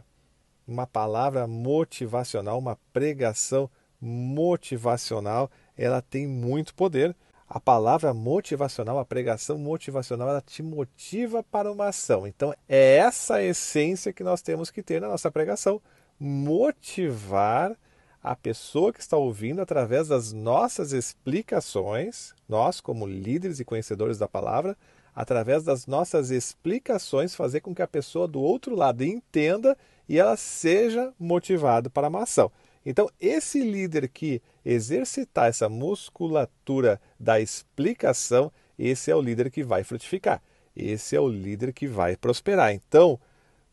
uma 0.67 0.87
palavra 0.87 1.47
motivacional, 1.47 2.59
uma 2.59 2.79
pregação 2.93 3.71
motivacional, 4.01 5.51
ela 5.77 6.01
tem 6.03 6.27
muito 6.27 6.75
poder. 6.75 7.15
A 7.49 7.61
palavra 7.61 8.15
motivacional, 8.15 8.99
a 8.99 9.05
pregação 9.05 9.59
motivacional, 9.59 10.29
ela 10.29 10.41
te 10.41 10.63
motiva 10.63 11.43
para 11.43 11.71
uma 11.71 11.89
ação. 11.89 12.27
Então, 12.27 12.55
é 12.69 12.97
essa 12.97 13.43
essência 13.43 14.13
que 14.13 14.25
nós 14.25 14.43
temos 14.43 14.71
que 14.71 14.83
ter 14.83 15.01
na 15.01 15.09
nossa 15.09 15.31
pregação: 15.31 15.81
motivar 16.19 17.77
a 18.23 18.35
pessoa 18.35 18.93
que 18.93 19.01
está 19.01 19.19
ouvindo 19.19 19.61
através 19.61 20.09
das 20.09 20.33
nossas 20.33 20.93
explicações, 20.93 22.33
nós, 22.49 22.81
como 22.81 23.07
líderes 23.07 23.61
e 23.61 23.65
conhecedores 23.65 24.17
da 24.17 24.27
palavra, 24.27 24.75
através 25.15 25.63
das 25.63 25.87
nossas 25.87 26.31
explicações, 26.31 27.35
fazer 27.35 27.61
com 27.61 27.75
que 27.75 27.83
a 27.83 27.87
pessoa 27.87 28.27
do 28.27 28.41
outro 28.41 28.75
lado 28.75 29.05
entenda 29.05 29.77
e 30.09 30.19
ela 30.19 30.37
seja 30.37 31.13
motivada 31.19 31.89
para 31.89 32.09
uma 32.09 32.23
ação. 32.23 32.51
Então, 32.85 33.09
esse 33.19 33.63
líder 33.63 34.09
que 34.09 34.43
exercitar 34.65 35.49
essa 35.49 35.69
musculatura 35.69 37.01
da 37.19 37.41
explicação, 37.41 38.53
esse 38.79 39.11
é 39.11 39.17
o 39.17 39.23
líder 39.23 39.51
que 39.51 39.65
vai 39.65 39.83
frutificar. 39.83 40.43
Esse 40.77 41.17
é 41.17 41.21
o 41.21 41.29
líder 41.29 41.73
que 41.73 41.87
vai 41.87 42.17
prosperar. 42.17 42.73
Então, 42.75 43.19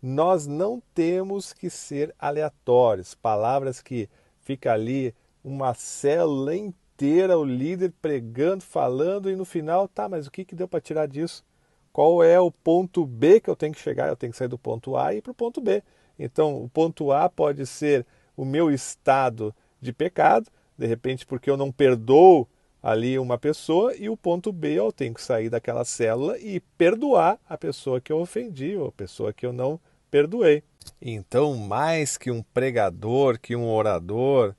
nós 0.01 0.47
não 0.47 0.81
temos 0.93 1.51
que 1.51 1.69
ser 1.69 2.13
aleatórios. 2.17 3.13
Palavras 3.13 3.81
que 3.81 4.09
fica 4.39 4.71
ali 4.71 5.13
uma 5.43 5.73
célula 5.73 6.55
inteira, 6.55 7.37
o 7.37 7.43
líder 7.43 7.93
pregando, 8.01 8.63
falando, 8.63 9.29
e 9.29 9.35
no 9.35 9.43
final, 9.43 9.87
tá, 9.87 10.07
mas 10.07 10.27
o 10.27 10.31
que, 10.31 10.45
que 10.45 10.55
deu 10.55 10.67
para 10.67 10.79
tirar 10.79 11.07
disso? 11.07 11.43
Qual 11.91 12.23
é 12.23 12.39
o 12.39 12.51
ponto 12.51 13.05
B 13.05 13.41
que 13.41 13.49
eu 13.49 13.55
tenho 13.55 13.73
que 13.73 13.81
chegar? 13.81 14.07
Eu 14.07 14.15
tenho 14.15 14.31
que 14.31 14.37
sair 14.37 14.47
do 14.47 14.57
ponto 14.57 14.95
A 14.95 15.13
e 15.13 15.17
ir 15.17 15.21
para 15.21 15.31
o 15.31 15.35
ponto 15.35 15.59
B. 15.59 15.83
Então, 16.17 16.63
o 16.63 16.69
ponto 16.69 17.11
A 17.11 17.29
pode 17.29 17.65
ser 17.65 18.05
o 18.35 18.45
meu 18.45 18.71
estado 18.71 19.53
de 19.81 19.91
pecado, 19.91 20.49
de 20.77 20.85
repente 20.85 21.25
porque 21.25 21.49
eu 21.49 21.57
não 21.57 21.71
perdoo 21.71 22.47
ali 22.81 23.19
uma 23.19 23.37
pessoa, 23.37 23.95
e 23.95 24.09
o 24.09 24.17
ponto 24.17 24.51
B 24.51 24.73
eu 24.73 24.91
tenho 24.91 25.13
que 25.13 25.21
sair 25.21 25.49
daquela 25.49 25.85
célula 25.85 26.39
e 26.39 26.59
perdoar 26.59 27.39
a 27.47 27.57
pessoa 27.57 28.01
que 28.01 28.11
eu 28.11 28.19
ofendi 28.19 28.75
ou 28.75 28.87
a 28.87 28.91
pessoa 28.91 29.31
que 29.31 29.45
eu 29.45 29.53
não 29.53 29.79
perdoei. 30.09 30.63
Então, 30.99 31.55
mais 31.55 32.17
que 32.17 32.31
um 32.31 32.41
pregador, 32.41 33.39
que 33.39 33.55
um 33.55 33.69
orador, 33.69 34.55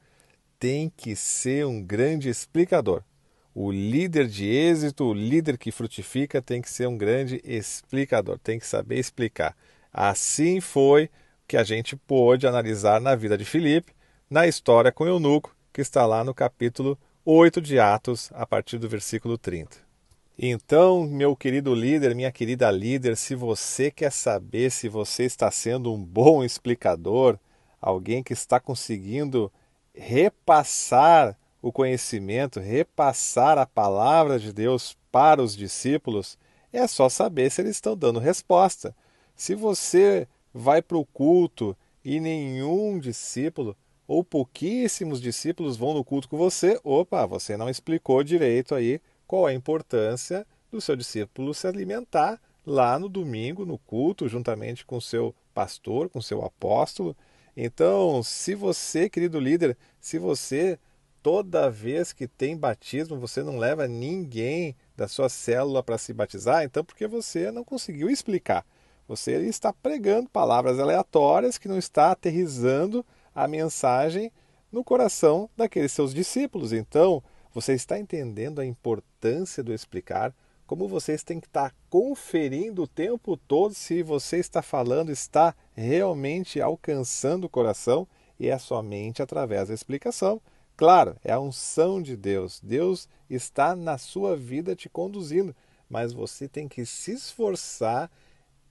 tem 0.59 0.93
que 0.97 1.17
ser 1.17 1.67
um 1.67 1.83
grande 1.83 2.29
explicador. 2.29 3.03
O 3.55 3.71
líder 3.71 4.29
de 4.29 4.47
êxito, 4.47 5.05
o 5.05 5.13
líder 5.13 5.59
que 5.59 5.73
frutifica, 5.73 6.41
tem 6.41 6.63
que 6.63 6.71
ser 6.71 6.87
um 6.87 6.97
grande 6.97 7.41
explicador, 7.45 8.39
tem 8.39 8.59
que 8.59 8.67
saber 8.67 8.99
explicar. 8.99 9.57
Assim 9.93 10.61
foi 10.61 11.11
que 11.53 11.57
a 11.59 11.65
gente 11.65 11.95
pôde 11.95 12.47
analisar 12.47 12.99
na 12.99 13.15
vida 13.15 13.37
de 13.37 13.45
Filipe, 13.45 13.93
na 14.31 14.47
história 14.47 14.91
com 14.91 15.07
Eunuco, 15.07 15.55
que 15.71 15.83
está 15.83 16.07
lá 16.07 16.25
no 16.25 16.33
capítulo 16.33 16.99
8 17.27 17.61
de 17.61 17.79
Atos, 17.79 18.31
a 18.33 18.47
partir 18.47 18.79
do 18.79 18.89
versículo 18.89 19.37
30. 19.37 19.77
Então, 20.39 21.05
meu 21.05 21.37
querido 21.37 21.75
líder, 21.75 22.15
minha 22.15 22.33
querida 22.33 22.71
líder, 22.71 23.19
se 23.19 23.35
você 23.35 23.91
quer 23.91 24.11
saber 24.11 24.71
se 24.71 24.89
você 24.89 25.25
está 25.25 25.51
sendo 25.51 25.93
um 25.93 26.03
bom 26.03 26.43
explicador, 26.43 27.39
alguém 27.83 28.23
que 28.23 28.33
está 28.33 28.59
conseguindo 28.59 29.53
repassar 29.95 31.37
o 31.61 31.71
conhecimento, 31.71 32.61
repassar 32.61 33.59
a 33.59 33.67
palavra 33.67 34.39
de 34.39 34.55
Deus 34.55 34.97
para 35.11 35.43
os 35.43 35.55
discípulos, 35.55 36.39
é 36.73 36.87
só 36.87 37.11
saber 37.11 37.51
se 37.51 37.61
eles 37.61 37.77
estão 37.77 37.95
dando 37.95 38.19
resposta. 38.19 38.97
Se 39.37 39.55
você 39.55 40.27
vai 40.53 40.83
para 40.83 40.99
o 40.99 41.05
culto 41.05 41.77
e 42.05 42.21
nenhum 42.21 42.99
discípulo 42.99 43.77
ou 44.07 44.23
pouquíssimos 44.23 45.21
discípulos 45.21 45.77
vão 45.77 45.95
no 45.95 46.05
culto 46.05 46.29
com 46.29 46.37
você, 46.37 46.79
opa, 46.85 47.25
você 47.27 47.57
não 47.57 47.71
explicou 47.71 48.23
direito 48.23 48.75
aí 48.75 49.01
qual 49.27 49.47
a 49.47 49.55
importância 49.55 50.47
do 50.71 50.81
seu 50.81 50.97
discípulo 50.97 51.55
se 51.55 51.67
alimentar 51.67 52.41
lá 52.67 52.99
no 52.99 53.09
domingo, 53.09 53.65
no 53.65 53.79
culto, 53.79 54.29
juntamente 54.29 54.85
com 54.85 55.01
seu 55.01 55.35
pastor, 55.55 56.09
com 56.09 56.21
seu 56.21 56.45
apóstolo. 56.45 57.17
Então, 57.57 58.23
se 58.23 58.55
você, 58.55 59.09
querido 59.09 59.39
líder, 59.39 59.77
se 60.01 60.19
você 60.19 60.79
toda 61.23 61.71
vez 61.71 62.13
que 62.13 62.27
tem 62.27 62.57
batismo, 62.57 63.17
você 63.17 63.43
não 63.43 63.57
leva 63.57 63.87
ninguém 63.87 64.75
da 64.97 65.07
sua 65.07 65.29
célula 65.29 65.83
para 65.83 65.97
se 65.97 66.13
batizar, 66.13 66.65
então 66.65 66.85
porque 66.85 67.07
você 67.07 67.51
não 67.51 67.65
conseguiu 67.65 68.11
explicar. 68.11 68.67
Você 69.09 69.33
está 69.47 69.73
pregando 69.73 70.29
palavras 70.29 70.79
aleatórias 70.79 71.59
que 71.59 71.69
não 71.69 71.79
está 71.79 72.13
aterrizando 72.13 73.05
a 73.35 73.49
mensagem 73.49 74.33
no 74.71 74.83
coração 74.83 75.51
daqueles 75.57 75.93
seus 75.93 76.15
discípulos. 76.15 76.73
Então, 76.73 77.23
você 77.53 77.75
está 77.75 77.99
entendendo 77.99 78.61
a 78.61 78.65
importância 78.65 79.63
do 79.63 79.75
explicar, 79.75 80.35
como 80.67 80.89
vocês 80.89 81.23
têm 81.23 81.39
que 81.39 81.47
estar 81.47 81.75
conferindo 81.91 82.85
o 82.85 82.89
tempo 82.89 83.37
todo 83.37 83.75
se 83.75 84.03
você 84.03 84.39
está 84.39 84.63
falando 84.63 85.11
está 85.11 85.55
realmente 85.75 86.63
alcançando 86.63 87.45
o 87.45 87.49
coração 87.49 88.09
e 88.41 88.49
é 88.49 88.57
somente 88.57 89.21
através 89.21 89.69
da 89.69 89.75
explicação. 89.75 90.41
Claro, 90.75 91.17
é 91.23 91.31
a 91.31 91.39
unção 91.39 92.01
de 92.01 92.17
Deus. 92.17 92.59
Deus 92.63 93.07
está 93.29 93.77
na 93.77 93.99
sua 93.99 94.35
vida 94.35 94.75
te 94.75 94.89
conduzindo, 94.89 95.55
mas 95.89 96.15
você 96.15 96.49
tem 96.49 96.67
que 96.67 96.87
se 96.87 97.13
esforçar 97.13 98.11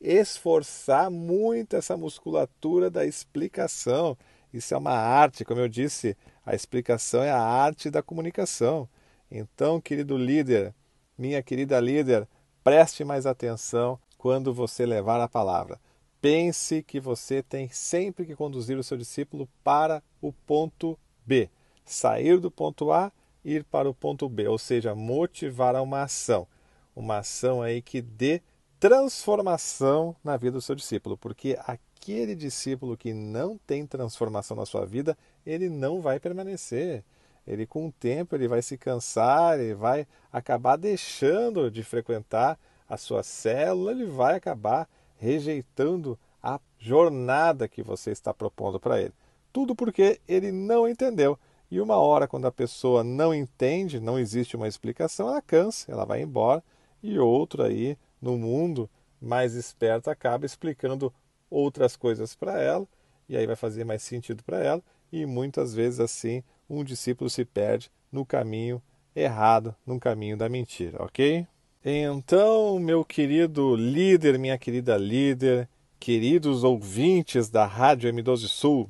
esforçar 0.02 1.12
muito 1.12 1.76
essa 1.76 1.96
musculatura 1.96 2.90
da 2.90 3.06
explicação. 3.06 4.18
Isso 4.52 4.74
é 4.74 4.78
uma 4.78 4.92
arte, 4.92 5.46
como 5.46 5.62
eu 5.62 5.68
disse, 5.70 6.18
a 6.46 6.56
explicação 6.56 7.22
é 7.22 7.30
a 7.30 7.40
arte 7.40 7.90
da 7.90 8.02
comunicação. 8.02 8.90
Então, 9.30 9.80
querido 9.80 10.18
líder, 10.18 10.74
minha 11.18 11.42
querida 11.44 11.80
líder, 11.80 12.28
preste 12.64 13.04
mais 13.04 13.26
atenção 13.26 14.00
quando 14.18 14.54
você 14.54 14.86
levar 14.86 15.22
a 15.22 15.28
palavra. 15.28 15.80
Pense 16.20 16.84
que 16.84 17.00
você 17.00 17.42
tem 17.42 17.70
sempre 17.70 18.26
que 18.26 18.36
conduzir 18.36 18.78
o 18.78 18.84
seu 18.84 18.98
discípulo 18.98 19.48
para 19.64 20.04
o 20.22 20.34
ponto 20.34 20.98
B. 21.26 21.50
Sair 21.86 22.40
do 22.40 22.52
ponto 22.52 22.92
A 22.92 23.12
e 23.44 23.56
ir 23.56 23.64
para 23.64 23.90
o 23.90 23.94
ponto 23.94 24.28
B, 24.30 24.48
ou 24.48 24.58
seja, 24.58 24.94
motivar 24.94 25.76
a 25.76 25.82
uma 25.82 26.04
ação. 26.04 26.48
Uma 26.96 27.20
ação 27.20 27.62
aí 27.62 27.82
que 27.82 28.02
dê 28.02 28.42
transformação 28.82 30.16
na 30.24 30.36
vida 30.36 30.54
do 30.54 30.62
seu 30.62 30.74
discípulo, 30.74 31.16
porque 31.16 31.56
aquele 31.68 32.34
discípulo 32.34 32.98
que 32.98 33.14
não 33.14 33.56
tem 33.56 33.86
transformação 33.86 34.58
na 34.58 34.66
sua 34.66 34.88
vida, 34.88 35.16
ele 35.46 35.70
não 35.70 36.02
vai 36.02 36.20
permanecer. 36.20 37.04
Ele 37.46 37.68
com 37.68 37.88
o 37.88 37.92
tempo 37.92 38.36
ele 38.36 38.48
vai 38.48 38.60
se 38.64 38.80
cansar, 38.80 39.60
ele 39.60 39.76
vai 39.76 40.08
acabar 40.34 40.78
deixando 40.78 41.70
de 41.70 41.84
frequentar 41.84 42.58
a 42.90 42.98
sua 42.98 43.22
célula, 43.22 43.92
ele 43.92 44.08
vai 44.08 44.36
acabar 44.36 44.90
rejeitando 45.16 46.18
a 46.42 46.60
jornada 46.80 47.68
que 47.68 47.84
você 47.84 48.10
está 48.10 48.34
propondo 48.34 48.80
para 48.80 49.00
ele. 49.00 49.14
Tudo 49.54 49.76
porque 49.76 50.20
ele 50.28 50.52
não 50.52 50.90
entendeu. 50.90 51.38
E 51.70 51.80
uma 51.80 51.98
hora, 51.98 52.28
quando 52.28 52.48
a 52.48 52.52
pessoa 52.52 53.04
não 53.04 53.32
entende, 53.32 54.00
não 54.00 54.18
existe 54.18 54.56
uma 54.56 54.68
explicação, 54.68 55.28
ela 55.28 55.42
cansa, 55.42 55.92
ela 55.92 56.04
vai 56.04 56.24
embora. 56.24 56.64
E 57.04 57.20
outro 57.20 57.62
aí 57.62 57.96
no 58.22 58.38
mundo 58.38 58.90
mais 59.22 59.54
esperto 59.54 60.10
acaba 60.10 60.46
explicando 60.46 61.14
outras 61.50 61.96
coisas 61.96 62.36
para 62.36 62.62
ela, 62.62 62.88
e 63.28 63.36
aí 63.36 63.46
vai 63.46 63.56
fazer 63.56 63.84
mais 63.84 64.02
sentido 64.02 64.44
para 64.44 64.60
ela, 64.64 64.82
e 65.12 65.26
muitas 65.26 65.74
vezes 65.74 66.00
assim 66.00 66.44
um 66.70 66.84
discípulo 66.84 67.30
se 67.30 67.44
perde 67.44 67.92
no 68.12 68.26
caminho 68.26 68.82
errado, 69.16 69.76
no 69.86 70.00
caminho 70.00 70.38
da 70.38 70.48
mentira, 70.48 71.04
ok? 71.04 71.46
Então, 71.84 72.80
meu 72.80 73.04
querido 73.04 73.76
líder, 73.76 74.38
minha 74.38 74.58
querida 74.58 74.98
líder, 74.98 75.68
queridos 76.00 76.64
ouvintes 76.64 77.50
da 77.50 77.66
Rádio 77.66 78.12
M12 78.12 78.48
Sul, 78.48 78.90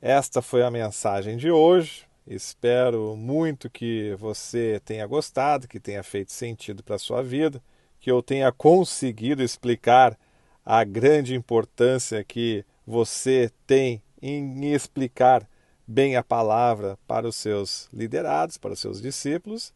esta 0.00 0.40
foi 0.40 0.62
a 0.62 0.70
mensagem 0.70 1.36
de 1.36 1.50
hoje. 1.50 2.06
Espero 2.26 3.16
muito 3.16 3.68
que 3.68 4.14
você 4.18 4.80
tenha 4.84 5.06
gostado, 5.06 5.66
que 5.66 5.80
tenha 5.80 6.02
feito 6.02 6.30
sentido 6.30 6.84
para 6.84 6.96
a 6.96 6.98
sua 6.98 7.22
vida 7.22 7.60
que 8.00 8.10
eu 8.10 8.22
tenha 8.22 8.50
conseguido 8.52 9.42
explicar 9.42 10.18
a 10.64 10.84
grande 10.84 11.34
importância 11.34 12.22
que 12.22 12.64
você 12.86 13.50
tem 13.66 14.02
em 14.20 14.72
explicar 14.72 15.48
bem 15.86 16.16
a 16.16 16.22
palavra 16.22 16.98
para 17.06 17.26
os 17.26 17.36
seus 17.36 17.88
liderados, 17.92 18.58
para 18.58 18.72
os 18.74 18.80
seus 18.80 19.00
discípulos. 19.00 19.72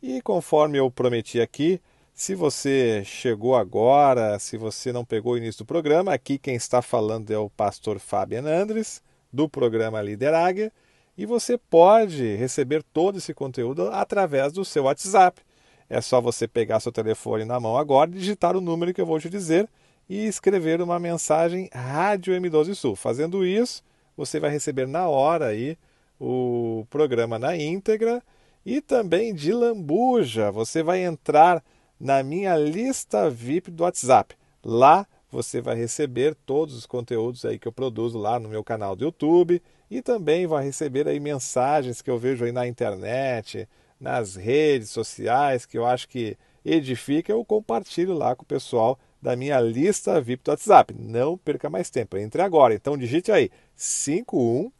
E 0.00 0.22
conforme 0.22 0.78
eu 0.78 0.90
prometi 0.90 1.40
aqui, 1.40 1.80
se 2.14 2.34
você 2.34 3.02
chegou 3.04 3.56
agora, 3.56 4.38
se 4.38 4.56
você 4.56 4.92
não 4.92 5.04
pegou 5.04 5.34
o 5.34 5.36
início 5.36 5.64
do 5.64 5.66
programa, 5.66 6.14
aqui 6.14 6.38
quem 6.38 6.54
está 6.54 6.80
falando 6.80 7.30
é 7.30 7.36
o 7.36 7.50
pastor 7.50 7.98
Fabian 7.98 8.46
Andres, 8.46 9.02
do 9.32 9.48
programa 9.48 10.00
Lideráguia, 10.00 10.72
e 11.18 11.26
você 11.26 11.58
pode 11.58 12.36
receber 12.36 12.82
todo 12.82 13.18
esse 13.18 13.34
conteúdo 13.34 13.88
através 13.88 14.52
do 14.52 14.64
seu 14.64 14.84
WhatsApp. 14.84 15.42
É 15.88 16.00
só 16.00 16.20
você 16.20 16.48
pegar 16.48 16.80
seu 16.80 16.90
telefone 16.90 17.44
na 17.44 17.60
mão 17.60 17.78
agora, 17.78 18.10
digitar 18.10 18.56
o 18.56 18.60
número 18.60 18.92
que 18.92 19.00
eu 19.00 19.06
vou 19.06 19.20
te 19.20 19.30
dizer 19.30 19.68
e 20.08 20.26
escrever 20.26 20.80
uma 20.80 20.98
mensagem 20.98 21.68
Rádio 21.72 22.34
M12 22.34 22.74
Sul. 22.74 22.96
Fazendo 22.96 23.44
isso, 23.44 23.82
você 24.16 24.40
vai 24.40 24.50
receber 24.50 24.86
na 24.86 25.08
hora 25.08 25.46
aí 25.46 25.76
o 26.20 26.86
programa 26.90 27.38
na 27.38 27.56
íntegra 27.56 28.22
e 28.64 28.80
também 28.80 29.34
de 29.34 29.52
lambuja. 29.52 30.50
Você 30.50 30.82
vai 30.82 31.04
entrar 31.04 31.62
na 31.98 32.22
minha 32.22 32.56
lista 32.56 33.30
VIP 33.30 33.70
do 33.70 33.84
WhatsApp. 33.84 34.34
Lá 34.64 35.06
você 35.30 35.60
vai 35.60 35.76
receber 35.76 36.34
todos 36.46 36.74
os 36.74 36.86
conteúdos 36.86 37.44
aí 37.44 37.58
que 37.58 37.68
eu 37.68 37.72
produzo 37.72 38.18
lá 38.18 38.38
no 38.38 38.48
meu 38.48 38.64
canal 38.64 38.96
do 38.96 39.04
YouTube 39.04 39.62
e 39.90 40.02
também 40.02 40.46
vai 40.46 40.64
receber 40.64 41.06
aí 41.06 41.20
mensagens 41.20 42.02
que 42.02 42.10
eu 42.10 42.18
vejo 42.18 42.44
aí 42.44 42.52
na 42.52 42.66
internet, 42.66 43.68
nas 44.00 44.36
redes 44.36 44.90
sociais, 44.90 45.66
que 45.66 45.78
eu 45.78 45.86
acho 45.86 46.08
que 46.08 46.36
edifica, 46.64 47.32
eu 47.32 47.44
compartilho 47.44 48.12
lá 48.14 48.34
com 48.34 48.42
o 48.42 48.46
pessoal 48.46 48.98
da 49.20 49.34
minha 49.36 49.60
lista 49.60 50.20
VIP 50.20 50.44
do 50.44 50.50
WhatsApp. 50.50 50.94
Não 50.98 51.36
perca 51.38 51.70
mais 51.70 51.90
tempo, 51.90 52.16
entre 52.16 52.42
agora. 52.42 52.74
Então 52.74 52.96
digite 52.96 53.32
aí 53.32 53.50
51 53.74 54.70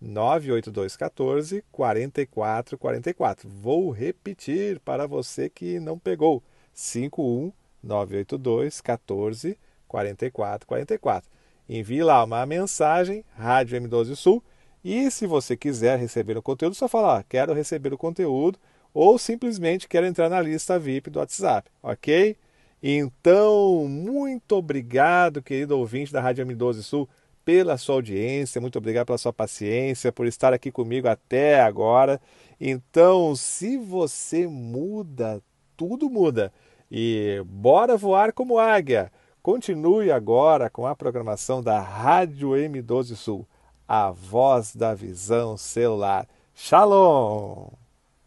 98214 0.00 1.64
4444. 1.72 3.48
Vou 3.48 3.90
repetir 3.90 4.78
para 4.80 5.06
você 5.06 5.48
que 5.48 5.80
não 5.80 5.98
pegou. 5.98 6.42
51 6.72 7.52
982 7.82 8.80
14 8.80 9.58
44 9.88 10.66
44. 10.66 11.30
Envie 11.68 12.02
lá 12.02 12.22
uma 12.22 12.44
mensagem, 12.46 13.24
Rádio 13.34 13.80
M12 13.80 14.14
Sul, 14.14 14.42
e 14.88 15.10
se 15.10 15.26
você 15.26 15.56
quiser 15.56 15.98
receber 15.98 16.38
o 16.38 16.42
conteúdo, 16.42 16.76
só 16.76 16.86
falar, 16.86 17.18
ah, 17.18 17.24
quero 17.28 17.52
receber 17.52 17.92
o 17.92 17.98
conteúdo, 17.98 18.56
ou 18.94 19.18
simplesmente 19.18 19.88
quero 19.88 20.06
entrar 20.06 20.28
na 20.28 20.40
lista 20.40 20.78
VIP 20.78 21.10
do 21.10 21.18
WhatsApp, 21.18 21.68
ok? 21.82 22.36
Então, 22.80 23.88
muito 23.88 24.52
obrigado, 24.52 25.42
querido 25.42 25.76
ouvinte 25.76 26.12
da 26.12 26.20
Rádio 26.20 26.46
M12 26.46 26.82
Sul, 26.82 27.08
pela 27.44 27.76
sua 27.76 27.96
audiência, 27.96 28.60
muito 28.60 28.78
obrigado 28.78 29.06
pela 29.06 29.18
sua 29.18 29.32
paciência, 29.32 30.12
por 30.12 30.24
estar 30.24 30.52
aqui 30.52 30.70
comigo 30.70 31.08
até 31.08 31.60
agora. 31.60 32.20
Então, 32.60 33.34
se 33.34 33.76
você 33.76 34.46
muda, 34.46 35.42
tudo 35.76 36.08
muda. 36.08 36.52
E 36.88 37.42
bora 37.44 37.96
voar 37.96 38.32
como 38.32 38.56
águia. 38.56 39.10
Continue 39.42 40.12
agora 40.12 40.70
com 40.70 40.86
a 40.86 40.94
programação 40.94 41.60
da 41.60 41.80
Rádio 41.80 42.50
M12 42.50 43.16
Sul 43.16 43.44
a 43.88 44.10
voz 44.10 44.74
da 44.74 44.94
visão 44.94 45.56
celular. 45.56 46.26
Shalom! 46.54 47.85